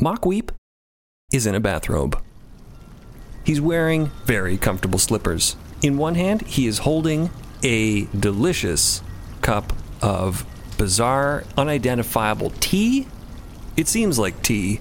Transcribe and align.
Mockweep 0.00 0.50
is 1.32 1.44
in 1.44 1.56
a 1.56 1.60
bathrobe. 1.60 2.22
He's 3.42 3.60
wearing 3.60 4.12
very 4.24 4.56
comfortable 4.56 5.00
slippers. 5.00 5.56
In 5.82 5.98
one 5.98 6.14
hand, 6.14 6.42
he 6.42 6.68
is 6.68 6.78
holding 6.78 7.30
a 7.64 8.04
delicious 8.06 9.02
cup 9.42 9.72
of 10.00 10.46
bizarre, 10.76 11.42
unidentifiable 11.56 12.50
tea. 12.60 13.08
It 13.76 13.88
seems 13.88 14.20
like 14.20 14.40
tea. 14.40 14.80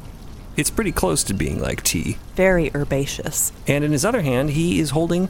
It's 0.56 0.70
pretty 0.70 0.92
close 0.92 1.24
to 1.24 1.34
being 1.34 1.60
like 1.60 1.82
tea. 1.82 2.18
Very 2.36 2.70
herbaceous. 2.76 3.52
And 3.66 3.84
in 3.84 3.94
his 3.94 4.06
other 4.06 4.22
hand, 4.22 4.52
he 4.52 4.80
is 4.80 4.92
holding 4.92 5.30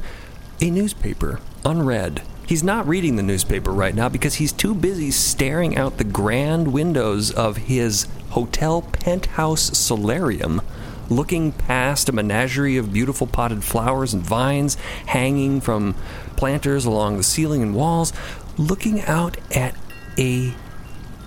a 0.60 0.70
newspaper, 0.70 1.40
unread. 1.64 2.24
He's 2.46 2.64
not 2.64 2.88
reading 2.88 3.16
the 3.16 3.24
newspaper 3.24 3.72
right 3.72 3.96
now 3.96 4.10
because 4.10 4.36
he's 4.36 4.52
too 4.52 4.76
busy 4.76 5.12
staring 5.12 5.78
out 5.78 5.98
the 5.98 6.04
grand 6.04 6.74
windows 6.74 7.32
of 7.32 7.56
his 7.56 8.08
hotel 8.30 8.82
penthouse 8.82 9.78
solarium, 9.78 10.62
looking 11.10 11.52
past 11.52 12.10
a 12.10 12.12
menagerie 12.12 12.78
of 12.78 12.94
beautiful 12.94 13.28
potted 13.28 13.64
flowers 13.64 14.14
and 14.14 14.24
vines 14.24 14.76
hanging 15.08 15.62
from 15.62 15.96
planters 16.36 16.86
along 16.86 17.18
the 17.18 17.24
ceiling 17.24 17.62
and 17.62 17.76
walls, 17.76 18.14
looking 18.58 19.02
out 19.02 19.38
at 19.56 19.76
a 20.18 20.54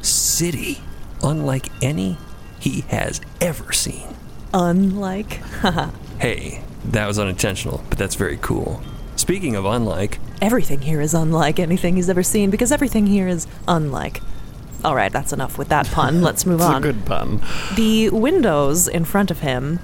city 0.02 0.80
unlike 1.22 1.68
any 1.82 2.16
he 2.58 2.82
has 2.88 3.20
ever 3.40 3.72
seen. 3.72 4.16
Unlike. 4.52 5.40
Hey, 6.20 6.62
that 6.84 7.06
was 7.06 7.18
unintentional, 7.18 7.82
but 7.88 7.96
that's 7.96 8.14
very 8.14 8.36
cool. 8.42 8.82
Speaking 9.16 9.56
of 9.56 9.64
unlike, 9.64 10.18
everything 10.42 10.82
here 10.82 11.00
is 11.00 11.14
unlike 11.14 11.58
anything 11.58 11.96
he's 11.96 12.10
ever 12.10 12.22
seen 12.22 12.50
because 12.50 12.70
everything 12.70 13.06
here 13.06 13.26
is 13.26 13.46
unlike. 13.66 14.20
All 14.84 14.94
right, 14.94 15.12
that's 15.12 15.32
enough 15.32 15.58
with 15.58 15.68
that 15.68 15.86
pun. 15.88 16.22
Let's 16.28 16.46
move 16.46 16.60
It's 16.60 16.68
on. 16.68 16.76
a 16.76 16.80
good 16.80 17.04
pun. 17.06 17.42
The 17.76 18.10
windows 18.10 18.88
in 18.88 19.04
front 19.04 19.30
of 19.30 19.40
him 19.40 19.78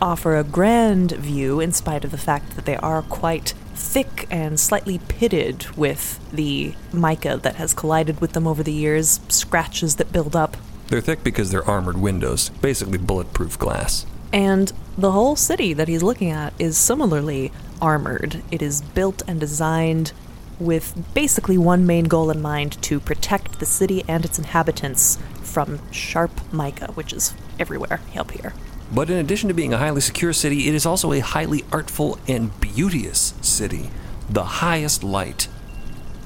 offer 0.00 0.36
a 0.36 0.44
grand 0.44 1.12
view 1.12 1.58
in 1.60 1.72
spite 1.72 2.04
of 2.04 2.10
the 2.10 2.18
fact 2.18 2.54
that 2.56 2.64
they 2.66 2.76
are 2.76 3.02
quite 3.02 3.54
thick 3.74 4.26
and 4.30 4.58
slightly 4.60 4.98
pitted 5.08 5.66
with 5.76 6.20
the 6.32 6.74
mica 6.92 7.38
that 7.42 7.56
has 7.56 7.72
collided 7.74 8.20
with 8.20 8.32
them 8.32 8.46
over 8.46 8.62
the 8.62 8.72
years, 8.72 9.20
scratches 9.28 9.96
that 9.96 10.12
build 10.12 10.34
up. 10.36 10.56
they're 10.88 11.00
thick 11.00 11.24
because 11.24 11.50
they're 11.50 11.68
armored 11.68 11.96
windows, 11.98 12.50
basically 12.60 12.98
bulletproof 12.98 13.58
glass. 13.58 14.06
And 14.32 14.72
the 14.98 15.12
whole 15.12 15.34
city 15.36 15.72
that 15.72 15.88
he's 15.88 16.02
looking 16.02 16.30
at 16.30 16.52
is 16.58 16.76
similarly 16.76 17.52
armored. 17.80 18.42
It 18.50 18.60
is 18.62 18.82
built 18.82 19.22
and 19.26 19.40
designed 19.40 20.12
with 20.58 20.94
basically 21.14 21.58
one 21.58 21.86
main 21.86 22.04
goal 22.04 22.30
in 22.30 22.40
mind 22.40 22.80
to 22.82 23.00
protect 23.00 23.58
the 23.58 23.66
city 23.66 24.04
and 24.08 24.24
its 24.24 24.38
inhabitants 24.38 25.18
from 25.42 25.80
sharp 25.90 26.30
mica, 26.52 26.92
which 26.92 27.12
is 27.12 27.34
everywhere 27.58 28.00
up 28.16 28.30
here. 28.30 28.52
But 28.92 29.10
in 29.10 29.16
addition 29.16 29.48
to 29.48 29.54
being 29.54 29.72
a 29.72 29.78
highly 29.78 30.00
secure 30.00 30.32
city, 30.32 30.68
it 30.68 30.74
is 30.74 30.86
also 30.86 31.12
a 31.12 31.20
highly 31.20 31.64
artful 31.72 32.18
and 32.28 32.58
beauteous 32.60 33.34
city. 33.40 33.90
The 34.30 34.44
highest 34.44 35.02
light. 35.02 35.48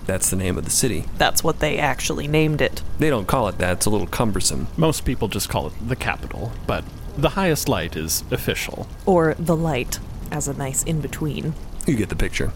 That's 0.06 0.31
the 0.31 0.37
name 0.37 0.59
of 0.59 0.65
the 0.65 0.70
city. 0.70 1.05
That's 1.19 1.44
what 1.44 1.61
they 1.61 1.78
actually 1.78 2.27
named 2.27 2.61
it. 2.61 2.83
They 2.98 3.11
don't 3.11 3.28
call 3.28 3.48
it 3.48 3.59
that, 3.59 3.78
it's 3.78 3.87
a 3.87 3.91
little 3.91 4.06
cumbersome. 4.06 4.67
Most 4.77 5.05
people 5.05 5.28
just 5.28 5.48
call 5.48 5.69
it 5.69 5.72
the 5.89 5.97
capital, 5.97 6.53
but 6.67 6.84
the 7.17 7.31
highest 7.31 7.69
light 7.69 7.97
is 7.97 8.25
official. 8.31 8.89
Or 9.06 9.34
the 9.39 9.56
light 9.56 9.98
as 10.31 10.48
a 10.48 10.55
nice 10.55 10.83
in 10.84 11.00
between. 11.00 11.55
You 11.87 11.97
get 11.97 12.09
the 12.09 12.17
picture. 12.17 12.53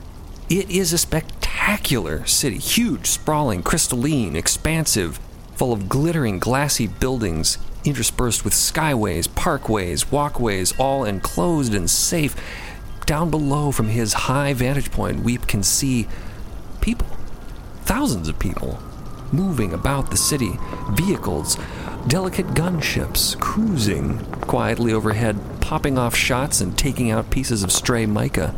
It 0.50 0.70
is 0.70 0.92
a 0.92 0.98
spectacular 0.98 2.26
city. 2.26 2.58
Huge, 2.58 3.06
sprawling, 3.06 3.62
crystalline, 3.62 4.36
expansive, 4.36 5.18
full 5.54 5.72
of 5.72 5.88
glittering, 5.88 6.38
glassy 6.38 6.86
buildings, 6.86 7.56
interspersed 7.82 8.44
with 8.44 8.52
skyways, 8.52 9.26
parkways, 9.26 10.12
walkways, 10.12 10.78
all 10.78 11.04
enclosed 11.04 11.74
and 11.74 11.88
safe. 11.88 12.36
Down 13.06 13.30
below, 13.30 13.72
from 13.72 13.88
his 13.88 14.12
high 14.12 14.52
vantage 14.52 14.90
point, 14.90 15.24
Weep 15.24 15.46
can 15.46 15.62
see 15.62 16.08
people. 16.82 17.08
Thousands 17.84 18.28
of 18.28 18.38
people 18.38 18.78
moving 19.32 19.72
about 19.72 20.10
the 20.10 20.16
city. 20.18 20.58
Vehicles, 20.90 21.56
delicate 22.06 22.48
gunships 22.48 23.38
cruising 23.40 24.18
quietly 24.42 24.92
overhead, 24.92 25.38
popping 25.62 25.96
off 25.96 26.14
shots 26.14 26.60
and 26.60 26.76
taking 26.76 27.10
out 27.10 27.30
pieces 27.30 27.62
of 27.62 27.72
stray 27.72 28.04
mica, 28.04 28.54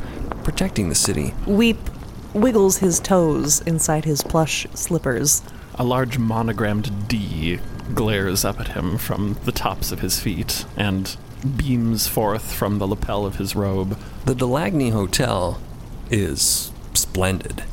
protecting 0.47 0.89
the 0.89 0.95
city. 0.95 1.35
Weep 1.45 1.91
wiggles 2.33 2.79
his 2.79 3.01
toes 3.01 3.61
inside 3.63 4.05
his 4.05 4.23
plush 4.23 4.65
slippers. 4.75 5.43
A 5.75 5.83
large 5.83 6.19
monogrammed 6.19 7.09
D 7.09 7.59
glares 7.95 8.45
up 8.45 8.61
at 8.61 8.69
him 8.69 8.97
from 8.97 9.37
the 9.45 9.51
tops 9.51 9.91
of 9.91 10.03
his 10.03 10.21
feet 10.21 10.65
and 10.77 11.17
beams 11.57 12.07
forth 12.07 12.53
from 12.55 12.79
the 12.79 12.87
lapel 12.87 13.27
of 13.27 13.39
his 13.39 13.57
robe. 13.57 13.99
The 14.25 14.35
Delagny 14.35 14.93
Hotel 14.93 15.61
is 16.13 16.71
splendid. 16.95 17.65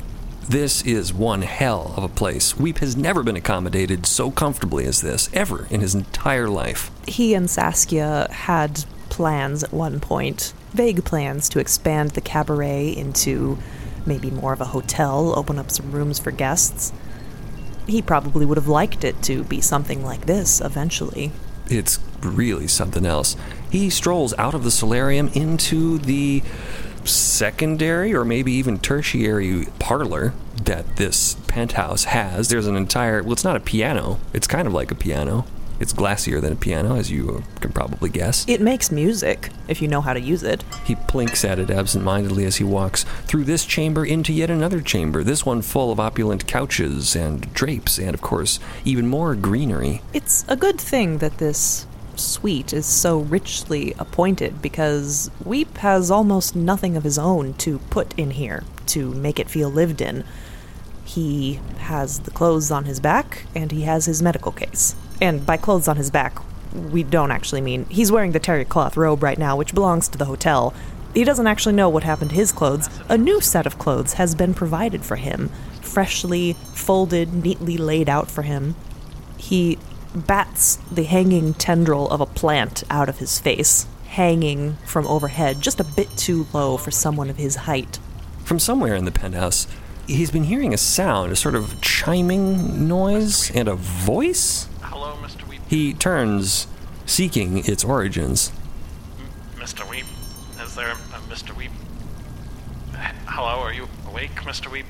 This 0.48 0.82
is 0.82 1.14
one 1.14 1.42
hell 1.42 1.94
of 1.96 2.02
a 2.02 2.08
place. 2.08 2.56
Weep 2.56 2.78
has 2.78 2.96
never 2.96 3.22
been 3.22 3.36
accommodated 3.36 4.04
so 4.04 4.32
comfortably 4.32 4.84
as 4.84 5.00
this, 5.00 5.30
ever 5.32 5.68
in 5.70 5.80
his 5.80 5.94
entire 5.94 6.48
life. 6.48 6.90
He 7.06 7.34
and 7.34 7.48
Saskia 7.48 8.26
had 8.32 8.84
plans 9.10 9.62
at 9.62 9.72
one 9.72 10.00
point, 10.00 10.52
vague 10.74 11.04
plans 11.04 11.48
to 11.50 11.60
expand 11.60 12.10
the 12.10 12.20
cabaret 12.20 12.88
into 12.88 13.58
maybe 14.04 14.30
more 14.30 14.52
of 14.52 14.60
a 14.60 14.66
hotel, 14.66 15.32
open 15.36 15.58
up 15.58 15.70
some 15.70 15.92
rooms 15.92 16.18
for 16.18 16.30
guests. 16.30 16.92
He 17.86 18.02
probably 18.02 18.44
would 18.44 18.58
have 18.58 18.68
liked 18.68 19.04
it 19.04 19.22
to 19.22 19.44
be 19.44 19.60
something 19.60 20.04
like 20.04 20.26
this 20.26 20.60
eventually. 20.60 21.32
It's 21.68 21.98
really 22.20 22.66
something 22.66 23.06
else. 23.06 23.36
He 23.70 23.88
strolls 23.88 24.34
out 24.36 24.54
of 24.54 24.64
the 24.64 24.70
solarium 24.70 25.28
into 25.28 25.98
the 25.98 26.42
secondary 27.04 28.14
or 28.14 28.24
maybe 28.24 28.52
even 28.52 28.78
tertiary 28.78 29.68
parlor 29.78 30.32
that 30.64 30.96
this 30.96 31.34
penthouse 31.46 32.04
has. 32.04 32.48
There's 32.48 32.66
an 32.66 32.76
entire, 32.76 33.22
well, 33.22 33.32
it's 33.32 33.44
not 33.44 33.56
a 33.56 33.60
piano, 33.60 34.18
it's 34.32 34.46
kind 34.46 34.66
of 34.66 34.74
like 34.74 34.90
a 34.90 34.94
piano. 34.94 35.46
It's 35.84 35.92
glassier 35.92 36.40
than 36.40 36.54
a 36.54 36.56
piano, 36.56 36.96
as 36.96 37.10
you 37.10 37.28
uh, 37.28 37.60
can 37.60 37.70
probably 37.70 38.08
guess. 38.08 38.48
It 38.48 38.62
makes 38.62 38.90
music, 38.90 39.50
if 39.68 39.82
you 39.82 39.88
know 39.88 40.00
how 40.00 40.14
to 40.14 40.20
use 40.20 40.42
it. 40.42 40.64
He 40.86 40.94
plinks 40.94 41.44
at 41.44 41.58
it 41.58 41.70
absent-mindedly 41.70 42.46
as 42.46 42.56
he 42.56 42.64
walks 42.64 43.04
through 43.26 43.44
this 43.44 43.66
chamber 43.66 44.02
into 44.02 44.32
yet 44.32 44.48
another 44.48 44.80
chamber, 44.80 45.22
this 45.22 45.44
one 45.44 45.60
full 45.60 45.92
of 45.92 46.00
opulent 46.00 46.46
couches 46.46 47.14
and 47.14 47.52
drapes, 47.52 47.98
and 47.98 48.14
of 48.14 48.22
course, 48.22 48.58
even 48.86 49.06
more 49.06 49.34
greenery. 49.34 50.00
It's 50.14 50.46
a 50.48 50.56
good 50.56 50.80
thing 50.80 51.18
that 51.18 51.36
this 51.36 51.86
suite 52.16 52.72
is 52.72 52.86
so 52.86 53.18
richly 53.18 53.92
appointed 53.98 54.62
because 54.62 55.30
Weep 55.44 55.76
has 55.76 56.10
almost 56.10 56.56
nothing 56.56 56.96
of 56.96 57.04
his 57.04 57.18
own 57.18 57.52
to 57.58 57.78
put 57.90 58.18
in 58.18 58.30
here 58.30 58.64
to 58.86 59.12
make 59.12 59.38
it 59.38 59.50
feel 59.50 59.68
lived 59.68 60.00
in. 60.00 60.24
He 61.04 61.60
has 61.80 62.20
the 62.20 62.30
clothes 62.30 62.70
on 62.70 62.86
his 62.86 63.00
back 63.00 63.44
and 63.54 63.70
he 63.70 63.82
has 63.82 64.06
his 64.06 64.22
medical 64.22 64.50
case. 64.50 64.96
And 65.20 65.44
by 65.46 65.56
clothes 65.56 65.88
on 65.88 65.96
his 65.96 66.10
back, 66.10 66.38
we 66.74 67.02
don't 67.02 67.30
actually 67.30 67.60
mean 67.60 67.86
he's 67.86 68.10
wearing 68.10 68.32
the 68.32 68.40
terry 68.40 68.64
cloth 68.64 68.96
robe 68.96 69.22
right 69.22 69.38
now, 69.38 69.56
which 69.56 69.74
belongs 69.74 70.08
to 70.08 70.18
the 70.18 70.24
hotel. 70.24 70.74
He 71.14 71.24
doesn't 71.24 71.46
actually 71.46 71.74
know 71.74 71.88
what 71.88 72.02
happened 72.02 72.30
to 72.30 72.36
his 72.36 72.50
clothes. 72.50 72.88
A 73.08 73.16
new 73.16 73.40
set 73.40 73.66
of 73.66 73.78
clothes 73.78 74.14
has 74.14 74.34
been 74.34 74.54
provided 74.54 75.04
for 75.04 75.16
him, 75.16 75.50
freshly 75.80 76.54
folded, 76.72 77.32
neatly 77.32 77.76
laid 77.76 78.08
out 78.08 78.28
for 78.28 78.42
him. 78.42 78.74
He 79.36 79.78
bats 80.14 80.76
the 80.90 81.04
hanging 81.04 81.54
tendril 81.54 82.10
of 82.10 82.20
a 82.20 82.26
plant 82.26 82.82
out 82.90 83.08
of 83.08 83.18
his 83.18 83.38
face, 83.38 83.86
hanging 84.08 84.76
from 84.84 85.06
overhead, 85.06 85.60
just 85.60 85.80
a 85.80 85.84
bit 85.84 86.16
too 86.16 86.46
low 86.52 86.76
for 86.76 86.90
someone 86.90 87.30
of 87.30 87.36
his 87.36 87.56
height. 87.56 87.98
From 88.44 88.58
somewhere 88.58 88.94
in 88.94 89.04
the 89.04 89.12
penthouse, 89.12 89.66
he's 90.06 90.30
been 90.30 90.44
hearing 90.44 90.74
a 90.74 90.78
sound, 90.78 91.32
a 91.32 91.36
sort 91.36 91.54
of 91.54 91.80
chiming 91.80 92.88
noise, 92.88 93.50
and 93.52 93.68
a 93.68 93.74
voice? 93.74 94.68
Hello, 95.74 95.82
Mr. 95.82 95.88
Weep. 95.88 95.94
He 95.94 95.98
turns, 95.98 96.66
seeking 97.04 97.58
its 97.66 97.84
origins. 97.84 98.52
Mr. 99.56 99.88
Weep. 99.88 100.04
Is 100.62 100.74
there 100.76 100.90
a 100.90 100.94
Mr. 101.28 101.56
Weep? 101.56 101.72
Hello, 103.26 103.60
are 103.60 103.72
you 103.72 103.88
awake, 104.06 104.34
Mr. 104.42 104.70
Weep? 104.70 104.86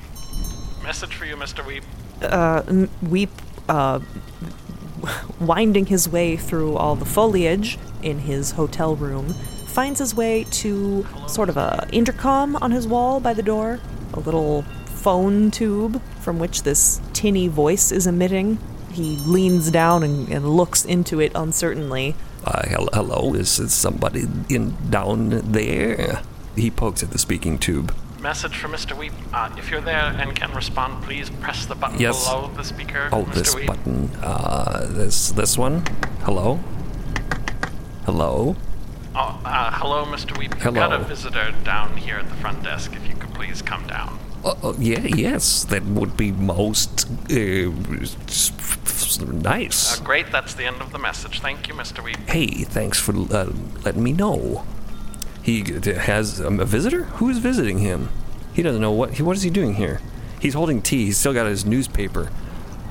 Message 0.83 1.15
for 1.15 1.25
you, 1.25 1.35
Mr. 1.35 1.65
Weep. 1.65 1.83
Uh, 2.21 2.61
m- 2.67 2.89
Weep, 3.01 3.31
uh, 3.67 3.99
winding 5.39 5.87
his 5.87 6.07
way 6.07 6.37
through 6.37 6.75
all 6.75 6.95
the 6.95 7.05
foliage 7.05 7.79
in 8.03 8.19
his 8.19 8.51
hotel 8.51 8.95
room, 8.95 9.33
finds 9.65 9.99
his 9.99 10.13
way 10.13 10.43
to 10.51 11.05
sort 11.27 11.49
of 11.49 11.57
a 11.57 11.87
intercom 11.91 12.55
on 12.57 12.69
his 12.71 12.87
wall 12.87 13.19
by 13.19 13.33
the 13.33 13.43
door, 13.43 13.79
a 14.13 14.19
little 14.19 14.61
phone 14.85 15.49
tube 15.51 15.99
from 16.21 16.37
which 16.37 16.63
this 16.63 17.01
tinny 17.13 17.47
voice 17.47 17.91
is 17.91 18.05
emitting. 18.07 18.59
He 18.95 19.17
leans 19.17 19.71
down 19.71 20.03
and, 20.03 20.29
and 20.29 20.55
looks 20.55 20.85
into 20.85 21.19
it 21.19 21.33
uncertainly. 21.35 22.15
Uh, 22.45 22.65
hel- 22.65 22.87
hello, 22.93 23.33
is, 23.33 23.59
is 23.59 23.73
somebody 23.73 24.25
in 24.49 24.73
down 24.89 25.51
there? 25.51 26.21
He 26.55 26.71
pokes 26.71 27.03
at 27.03 27.11
the 27.11 27.17
speaking 27.17 27.57
tube. 27.59 27.93
Message 28.21 28.55
for 28.57 28.69
Mr. 28.69 28.97
Weep. 28.97 29.11
Uh, 29.33 29.53
if 29.57 29.69
you're 29.69 29.81
there 29.81 30.15
and 30.17 30.33
can 30.33 30.49
respond, 30.55 31.03
please 31.03 31.29
press 31.29 31.65
the 31.65 31.75
button 31.75 31.99
Yes. 31.99 32.25
below 32.25 32.49
the 32.55 32.63
speaker. 32.63 33.09
Oh, 33.11 33.25
Mr. 33.25 33.33
this 33.33 33.55
Weep. 33.55 33.67
button. 33.67 34.09
Uh, 34.23 34.87
this 34.89 35.31
this 35.31 35.57
one. 35.57 35.83
Hello. 36.21 36.61
Hello? 38.05 38.55
Oh, 39.13 39.41
uh, 39.43 39.71
hello, 39.73 40.05
Mr. 40.05 40.37
Weep. 40.37 40.53
We've 40.55 40.63
Hello. 40.63 40.75
got 40.79 40.93
a 40.93 40.99
visitor 41.03 41.53
down 41.65 41.97
here 41.97 42.15
at 42.15 42.29
the 42.29 42.35
front 42.35 42.63
desk. 42.63 42.93
If 42.95 43.05
you 43.09 43.15
could 43.15 43.33
please 43.33 43.61
come 43.61 43.85
down. 43.87 44.17
Uh, 44.45 44.53
uh, 44.63 44.73
yeah, 44.77 44.99
yes, 45.01 45.63
that 45.65 45.83
would 45.85 46.15
be 46.15 46.31
most 46.31 47.07
uh, 47.31 47.71
s- 49.05 49.19
s- 49.21 49.27
nice. 49.27 49.99
Uh, 49.99 50.03
great, 50.03 50.31
that's 50.31 50.53
the 50.53 50.65
end 50.65 50.81
of 50.81 50.91
the 50.91 50.99
message. 50.99 51.39
Thank 51.39 51.67
you, 51.67 51.73
Mr. 51.73 52.03
Weep. 52.03 52.17
Hey, 52.27 52.47
thanks 52.47 52.99
for 52.99 53.11
uh, 53.33 53.51
letting 53.83 54.03
me 54.03 54.11
know. 54.13 54.65
He 55.43 55.61
has 55.83 56.41
um, 56.41 56.59
a 56.59 56.65
visitor? 56.65 57.03
Who 57.03 57.29
is 57.29 57.37
visiting 57.37 57.79
him? 57.79 58.09
He 58.53 58.61
doesn't 58.63 58.81
know 58.81 58.91
what. 58.91 59.13
He, 59.15 59.23
what 59.23 59.35
is 59.37 59.43
he 59.43 59.49
doing 59.49 59.75
here? 59.75 60.01
He's 60.39 60.53
holding 60.53 60.81
tea. 60.81 61.05
He's 61.05 61.17
still 61.17 61.33
got 61.33 61.45
his 61.45 61.65
newspaper. 61.65 62.29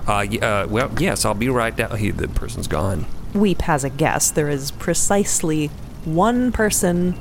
Uh, 0.07 0.27
uh, 0.41 0.67
well, 0.69 0.91
yes, 0.99 1.25
I'll 1.25 1.35
be 1.35 1.49
right 1.49 1.75
down. 1.75 1.97
He, 1.97 2.11
the 2.11 2.29
person's 2.29 2.69
gone. 2.69 3.07
Weep 3.35 3.63
has 3.63 3.83
a 3.85 3.91
guess. 3.91 4.31
There 4.31 4.49
is 4.49 4.71
precisely 4.71 5.69
one 6.05 6.53
person 6.53 7.19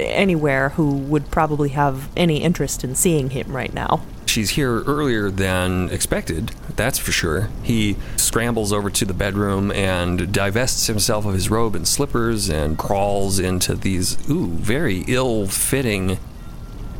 anywhere 0.00 0.70
who 0.70 0.96
would 0.96 1.30
probably 1.30 1.70
have 1.70 2.08
any 2.16 2.38
interest 2.42 2.84
in 2.84 2.94
seeing 2.94 3.30
him 3.30 3.54
right 3.54 3.74
now. 3.74 4.02
She's 4.26 4.50
here 4.50 4.82
earlier 4.84 5.30
than 5.30 5.90
expected, 5.90 6.52
that's 6.76 6.98
for 6.98 7.12
sure. 7.12 7.48
He 7.62 7.96
scrambles 8.16 8.72
over 8.72 8.90
to 8.90 9.04
the 9.04 9.14
bedroom 9.14 9.70
and 9.72 10.32
divests 10.32 10.86
himself 10.86 11.26
of 11.26 11.34
his 11.34 11.50
robe 11.50 11.74
and 11.74 11.86
slippers 11.86 12.48
and 12.48 12.78
crawls 12.78 13.38
into 13.38 13.74
these, 13.74 14.18
ooh, 14.30 14.48
very 14.48 15.04
ill 15.08 15.46
fitting. 15.46 16.18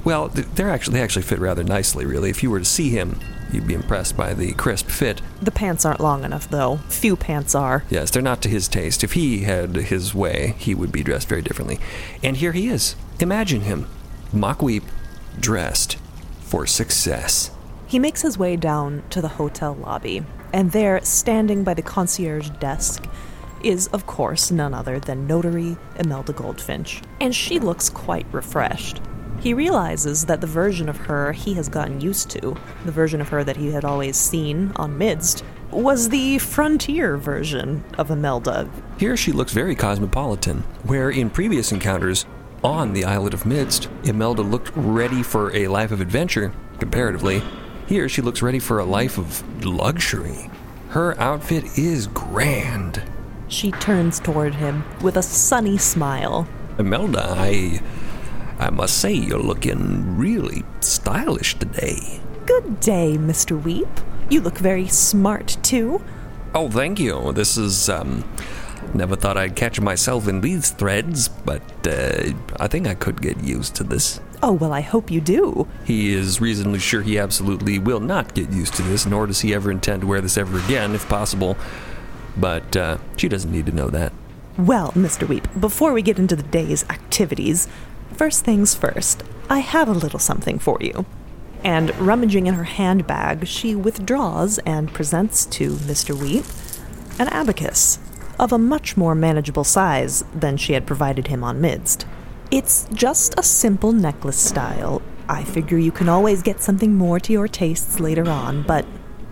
Well, 0.05 0.29
they're 0.29 0.71
actually, 0.71 0.95
they 0.95 1.03
actually 1.03 1.23
fit 1.23 1.39
rather 1.39 1.65
nicely, 1.65 2.05
really. 2.05 2.31
If 2.31 2.43
you 2.43 2.51
were 2.51 2.59
to 2.59 2.65
see 2.65 2.91
him, 2.91 3.21
you'd 3.53 3.67
be 3.67 3.75
impressed 3.75 4.17
by 4.17 4.35
the 4.35 4.53
crisp 4.55 4.89
fit. 4.89 5.23
The 5.41 5.51
pants 5.51 5.85
aren't 5.85 6.01
long 6.01 6.25
enough, 6.25 6.49
though. 6.49 6.79
Few 6.89 7.17
pants 7.17 7.55
are. 7.55 7.85
Yes, 7.89 8.11
they're 8.11 8.23
not 8.23 8.43
to 8.43 8.49
his 8.49 8.67
taste. 8.69 9.05
If 9.05 9.13
he 9.13 9.41
had 9.41 9.77
his 9.77 10.15
way, 10.15 10.55
he 10.59 10.75
would 10.75 10.91
be 10.91 11.03
dressed 11.03 11.29
very 11.29 11.43
differently. 11.43 11.79
And 12.23 12.37
here 12.39 12.53
he 12.53 12.69
is. 12.69 12.97
Imagine 13.21 13.63
him, 13.63 13.87
Mockweep, 14.33 14.83
dressed 15.39 15.99
for 16.41 16.67
success. 16.67 17.51
He 17.93 17.99
makes 17.99 18.23
his 18.23 18.39
way 18.39 18.57
down 18.57 19.03
to 19.11 19.21
the 19.21 19.29
hotel 19.29 19.75
lobby, 19.75 20.25
and 20.55 20.73
there, 20.73 21.05
standing 21.05 21.63
by 21.63 21.75
the 21.75 21.83
concierge 21.83 22.49
desk, 22.49 23.05
is, 23.63 23.89
of 23.89 24.07
course, 24.07 24.51
none 24.51 24.73
other 24.73 24.99
than 24.99 25.27
notary 25.27 25.77
Imelda 25.97 26.33
Goldfinch, 26.33 27.03
and 27.21 27.35
she 27.35 27.59
looks 27.59 27.91
quite 27.91 28.25
refreshed. 28.33 29.03
He 29.41 29.53
realizes 29.53 30.25
that 30.25 30.41
the 30.41 30.47
version 30.47 30.89
of 30.89 30.97
her 30.97 31.33
he 31.33 31.53
has 31.53 31.69
gotten 31.69 32.01
used 32.01 32.31
to, 32.31 32.57
the 32.87 32.93
version 32.93 33.21
of 33.21 33.29
her 33.29 33.45
that 33.45 33.59
he 33.59 33.71
had 33.71 33.85
always 33.85 34.17
seen 34.17 34.73
on 34.77 34.97
Midst, 34.97 35.45
was 35.71 36.09
the 36.09 36.39
frontier 36.39 37.19
version 37.19 37.85
of 37.99 38.11
Imelda. 38.11 38.71
Here 38.97 39.19
she 39.19 39.33
looks 39.33 39.53
very 39.53 39.75
cosmopolitan, 39.75 40.61
where 40.85 41.11
in 41.11 41.29
previous 41.29 41.73
encounters 41.73 42.25
on 42.65 42.95
the 42.95 43.05
islet 43.05 43.35
of 43.35 43.45
Midst, 43.45 43.91
Imelda 44.05 44.41
looked 44.41 44.71
ready 44.75 45.23
for 45.23 45.55
a 45.55 45.69
life 45.69 45.93
of 45.93 46.01
adventure, 46.01 46.55
comparatively. 46.79 47.43
Here 47.93 48.09
she 48.09 48.23
looks 48.23 48.41
ready 48.41 48.59
for 48.59 48.79
a 48.79 48.87
life 48.87 49.19
of 49.19 49.67
luxury. 49.67 50.49
Her 50.89 51.15
outfit 51.21 51.77
is 51.77 52.07
grand. 52.07 53.03
She 53.49 53.71
turns 53.71 54.19
toward 54.19 54.55
him 54.55 54.83
with 55.03 55.19
a 55.19 55.23
sunny 55.23 55.77
smile. 55.77 56.49
Imelda, 56.79 57.23
I. 57.23 57.83
I 58.59 58.71
must 58.71 58.97
say, 58.97 59.13
you're 59.13 59.39
looking 59.39 60.17
really 60.17 60.65
stylish 60.81 61.59
today. 61.59 62.23
Good 62.47 62.81
day, 62.81 63.19
Mr. 63.19 63.63
Weep. 63.63 63.91
You 64.31 64.41
look 64.41 64.57
very 64.57 64.89
smart, 64.89 65.59
too. 65.63 66.03
Oh, 66.55 66.71
thank 66.71 66.99
you. 66.99 67.33
This 67.35 67.59
is, 67.59 67.91
um. 67.91 68.25
Never 68.95 69.17
thought 69.17 69.39
I'd 69.39 69.57
catch 69.57 69.81
myself 69.81 70.29
in 70.29 70.41
these 70.41 70.71
threads, 70.71 71.29
but 71.29 71.63
uh, 71.87 72.33
I 72.61 72.69
think 72.69 72.87
I 72.87 72.95
could 72.95 73.23
get 73.23 73.43
used 73.43 73.75
to 73.77 73.85
this. 73.85 74.21
Oh, 74.43 74.53
well, 74.53 74.73
I 74.73 74.81
hope 74.81 75.11
you 75.11 75.21
do. 75.21 75.67
He 75.85 76.13
is 76.13 76.41
reasonably 76.41 76.79
sure 76.79 77.03
he 77.03 77.19
absolutely 77.19 77.79
will 77.79 78.01
not 78.01 78.35
get 78.35 78.51
used 78.51 78.75
to 78.75 78.83
this, 78.83 79.07
nor 79.07 79.27
does 79.27 79.41
he 79.41 79.55
ever 79.55 79.71
intend 79.71 80.03
to 80.03 80.07
wear 80.07 80.21
this 80.21 80.37
ever 80.37 80.59
again, 80.59 80.95
if 80.95 81.09
possible. 81.09 81.57
But 82.37 82.77
uh, 82.77 82.99
she 83.17 83.29
doesn't 83.29 83.53
need 83.53 83.67
to 83.67 83.73
know 83.73 83.89
that. 83.89 84.13
Well, 84.59 84.93
Mr. 84.93 85.27
Weep, 85.27 85.49
before 85.59 85.93
we 85.93 86.03
get 86.03 86.19
into 86.19 86.37
the 86.37 86.43
day's 86.43 86.85
activities, 86.91 87.69
first 88.15 88.45
things 88.45 88.75
first, 88.75 89.23
I 89.49 89.61
have 89.61 89.89
a 89.89 89.93
little 89.93 90.19
something 90.19 90.59
for 90.59 90.77
you. 90.81 91.07
And 91.65 91.97
rummaging 91.99 92.47
in 92.47 92.55
her 92.55 92.65
handbag, 92.65 93.47
she 93.47 93.75
withdraws 93.75 94.59
and 94.67 94.93
presents 94.93 95.47
to 95.47 95.75
Mr. 95.75 96.15
Weep 96.15 96.45
an 97.19 97.29
abacus 97.29 97.99
of 98.43 98.53
a 98.53 98.59
much 98.59 98.97
more 98.97 99.15
manageable 99.15 99.63
size 99.63 100.25
than 100.35 100.57
she 100.57 100.73
had 100.73 100.85
provided 100.85 101.29
him 101.29 101.45
on 101.45 101.61
Midst. 101.61 102.05
It's 102.51 102.89
just 102.93 103.39
a 103.39 103.43
simple 103.43 103.93
necklace 103.93 104.37
style. 104.37 105.01
I 105.29 105.45
figure 105.45 105.79
you 105.79 105.93
can 105.93 106.09
always 106.09 106.43
get 106.43 106.61
something 106.61 106.97
more 106.97 107.21
to 107.21 107.33
your 107.33 107.47
tastes 107.47 108.01
later 108.01 108.29
on, 108.29 108.65
but 108.65 108.85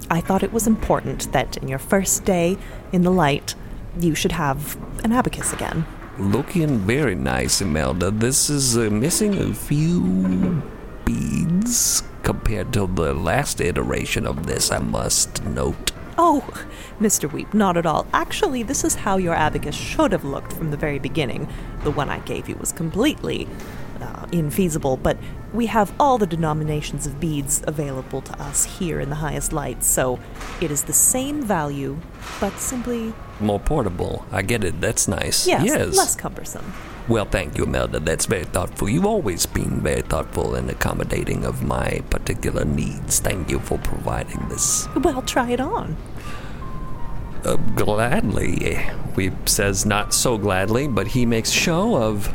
I 0.09 0.21
thought 0.21 0.45
it 0.45 0.53
was 0.53 0.69
important 0.69 1.33
that 1.33 1.57
in 1.57 1.67
your 1.67 1.81
first 1.81 2.25
day 2.25 2.57
in 2.93 3.03
the 3.03 3.11
light, 3.11 3.57
you 3.99 4.15
should 4.15 4.33
have 4.33 4.79
an 5.03 5.11
abacus 5.11 5.53
again. 5.53 5.85
Looking 6.17 6.79
very 6.79 7.17
nice, 7.17 7.61
Imelda. 7.61 8.13
This 8.13 8.49
is 8.49 8.79
uh, 8.79 8.91
missing 8.91 9.37
a 9.37 9.53
few 9.53 10.63
beads 11.05 12.05
compared 12.23 12.73
to 12.75 12.87
the 12.87 13.13
last 13.13 13.61
iteration 13.61 14.25
of 14.25 14.47
this, 14.47 14.71
I 14.71 14.79
must 14.79 15.43
note. 15.45 15.91
Oh, 16.23 16.43
Mr. 17.01 17.33
Weep, 17.33 17.55
not 17.55 17.79
at 17.79 17.87
all. 17.87 18.07
Actually, 18.13 18.63
this 18.63 18.85
is 18.85 18.95
how 18.95 19.17
your 19.17 19.35
abacus 19.35 19.75
should 19.75 20.13
have 20.13 20.23
looked 20.23 20.53
from 20.53 20.71
the 20.71 20.77
very 20.77 20.99
beginning. 20.99 21.49
The 21.83 21.91
one 21.91 22.11
I 22.11 22.19
gave 22.19 22.47
you 22.47 22.57
was 22.57 22.73
completely 22.73 23.49
uh, 24.03 24.27
infeasible, 24.27 25.03
but 25.03 25.17
we 25.55 25.65
have 25.67 25.95
all 25.99 26.19
the 26.19 26.27
denominations 26.27 27.07
of 27.07 27.21
beads 27.21 27.63
available 27.67 28.21
to 28.21 28.39
us 28.43 28.65
here 28.79 29.01
in 29.01 29.09
the 29.09 29.17
highest 29.17 29.55
light, 29.55 29.83
so 29.83 30.19
it 30.61 30.71
is 30.71 30.85
the 30.85 30.93
same 30.93 31.43
value, 31.43 31.99
but 32.39 32.53
simply, 32.59 33.15
More 33.41 33.59
portable. 33.59 34.27
I 34.31 34.43
get 34.43 34.63
it. 34.63 34.79
That's 34.79 35.09
nice. 35.09 35.47
yes, 35.47 35.65
yes. 35.65 35.97
less 35.97 36.17
cumbersome. 36.17 36.75
Well, 37.09 37.25
thank 37.25 37.57
you, 37.59 37.65
Imelda. 37.65 37.99
That's 37.99 38.27
very 38.27 38.45
thoughtful. 38.45 38.89
You've 38.89 39.07
always 39.07 39.47
been 39.47 39.81
very 39.81 40.03
thoughtful 40.03 40.55
and 40.55 40.71
accommodating 40.71 41.45
of 41.45 41.63
my 41.63 42.03
particular 42.11 42.65
needs. 42.65 43.19
Thank 43.19 43.51
you 43.51 43.59
for 43.59 43.79
providing 43.79 44.49
this. 44.49 44.87
Well, 44.95 45.23
try 45.23 45.51
it 45.51 45.61
on. 45.61 45.97
Uh, 47.45 47.57
gladly. 47.75 48.79
Weep 49.17 49.49
says 49.49 49.87
not 49.87 50.13
so 50.13 50.37
gladly, 50.39 50.87
but 50.87 51.09
he 51.09 51.25
makes 51.27 51.51
show 51.51 51.97
of 51.97 52.33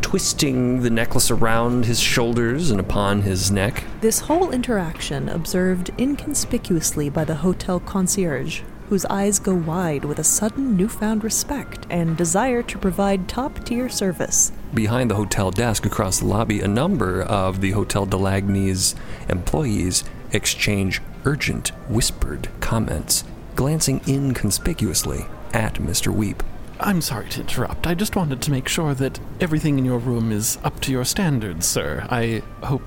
twisting 0.00 0.82
the 0.82 0.90
necklace 0.90 1.32
around 1.32 1.84
his 1.84 1.98
shoulders 1.98 2.70
and 2.70 2.78
upon 2.78 3.22
his 3.22 3.50
neck. 3.50 3.82
This 4.00 4.20
whole 4.20 4.52
interaction 4.52 5.28
observed 5.28 5.90
inconspicuously 5.98 7.10
by 7.10 7.24
the 7.24 7.34
hotel 7.34 7.80
concierge, 7.80 8.62
whose 8.88 9.04
eyes 9.06 9.40
go 9.40 9.52
wide 9.52 10.04
with 10.04 10.20
a 10.20 10.24
sudden 10.24 10.76
newfound 10.76 11.24
respect 11.24 11.86
and 11.90 12.16
desire 12.16 12.62
to 12.62 12.78
provide 12.78 13.28
top 13.28 13.64
tier 13.64 13.88
service. 13.88 14.52
Behind 14.72 15.10
the 15.10 15.16
hotel 15.16 15.50
desk 15.50 15.84
across 15.84 16.20
the 16.20 16.26
lobby, 16.26 16.60
a 16.60 16.68
number 16.68 17.22
of 17.22 17.60
the 17.60 17.72
Hotel 17.72 18.06
de 18.06 18.16
Lagny's 18.16 18.94
employees 19.28 20.04
exchange 20.30 21.02
urgent, 21.24 21.68
whispered 21.88 22.48
comments, 22.60 23.24
glancing 23.56 24.00
inconspicuously 24.06 25.26
at 25.52 25.74
Mr. 25.74 26.14
Weep. 26.14 26.42
I'm 26.78 27.00
sorry 27.00 27.28
to 27.30 27.40
interrupt. 27.40 27.86
I 27.86 27.94
just 27.94 28.14
wanted 28.16 28.42
to 28.42 28.50
make 28.50 28.68
sure 28.68 28.92
that 28.94 29.18
everything 29.40 29.78
in 29.78 29.84
your 29.86 29.98
room 29.98 30.30
is 30.30 30.58
up 30.62 30.78
to 30.80 30.92
your 30.92 31.04
standards, 31.06 31.66
sir. 31.66 32.06
I 32.10 32.42
hope 32.62 32.82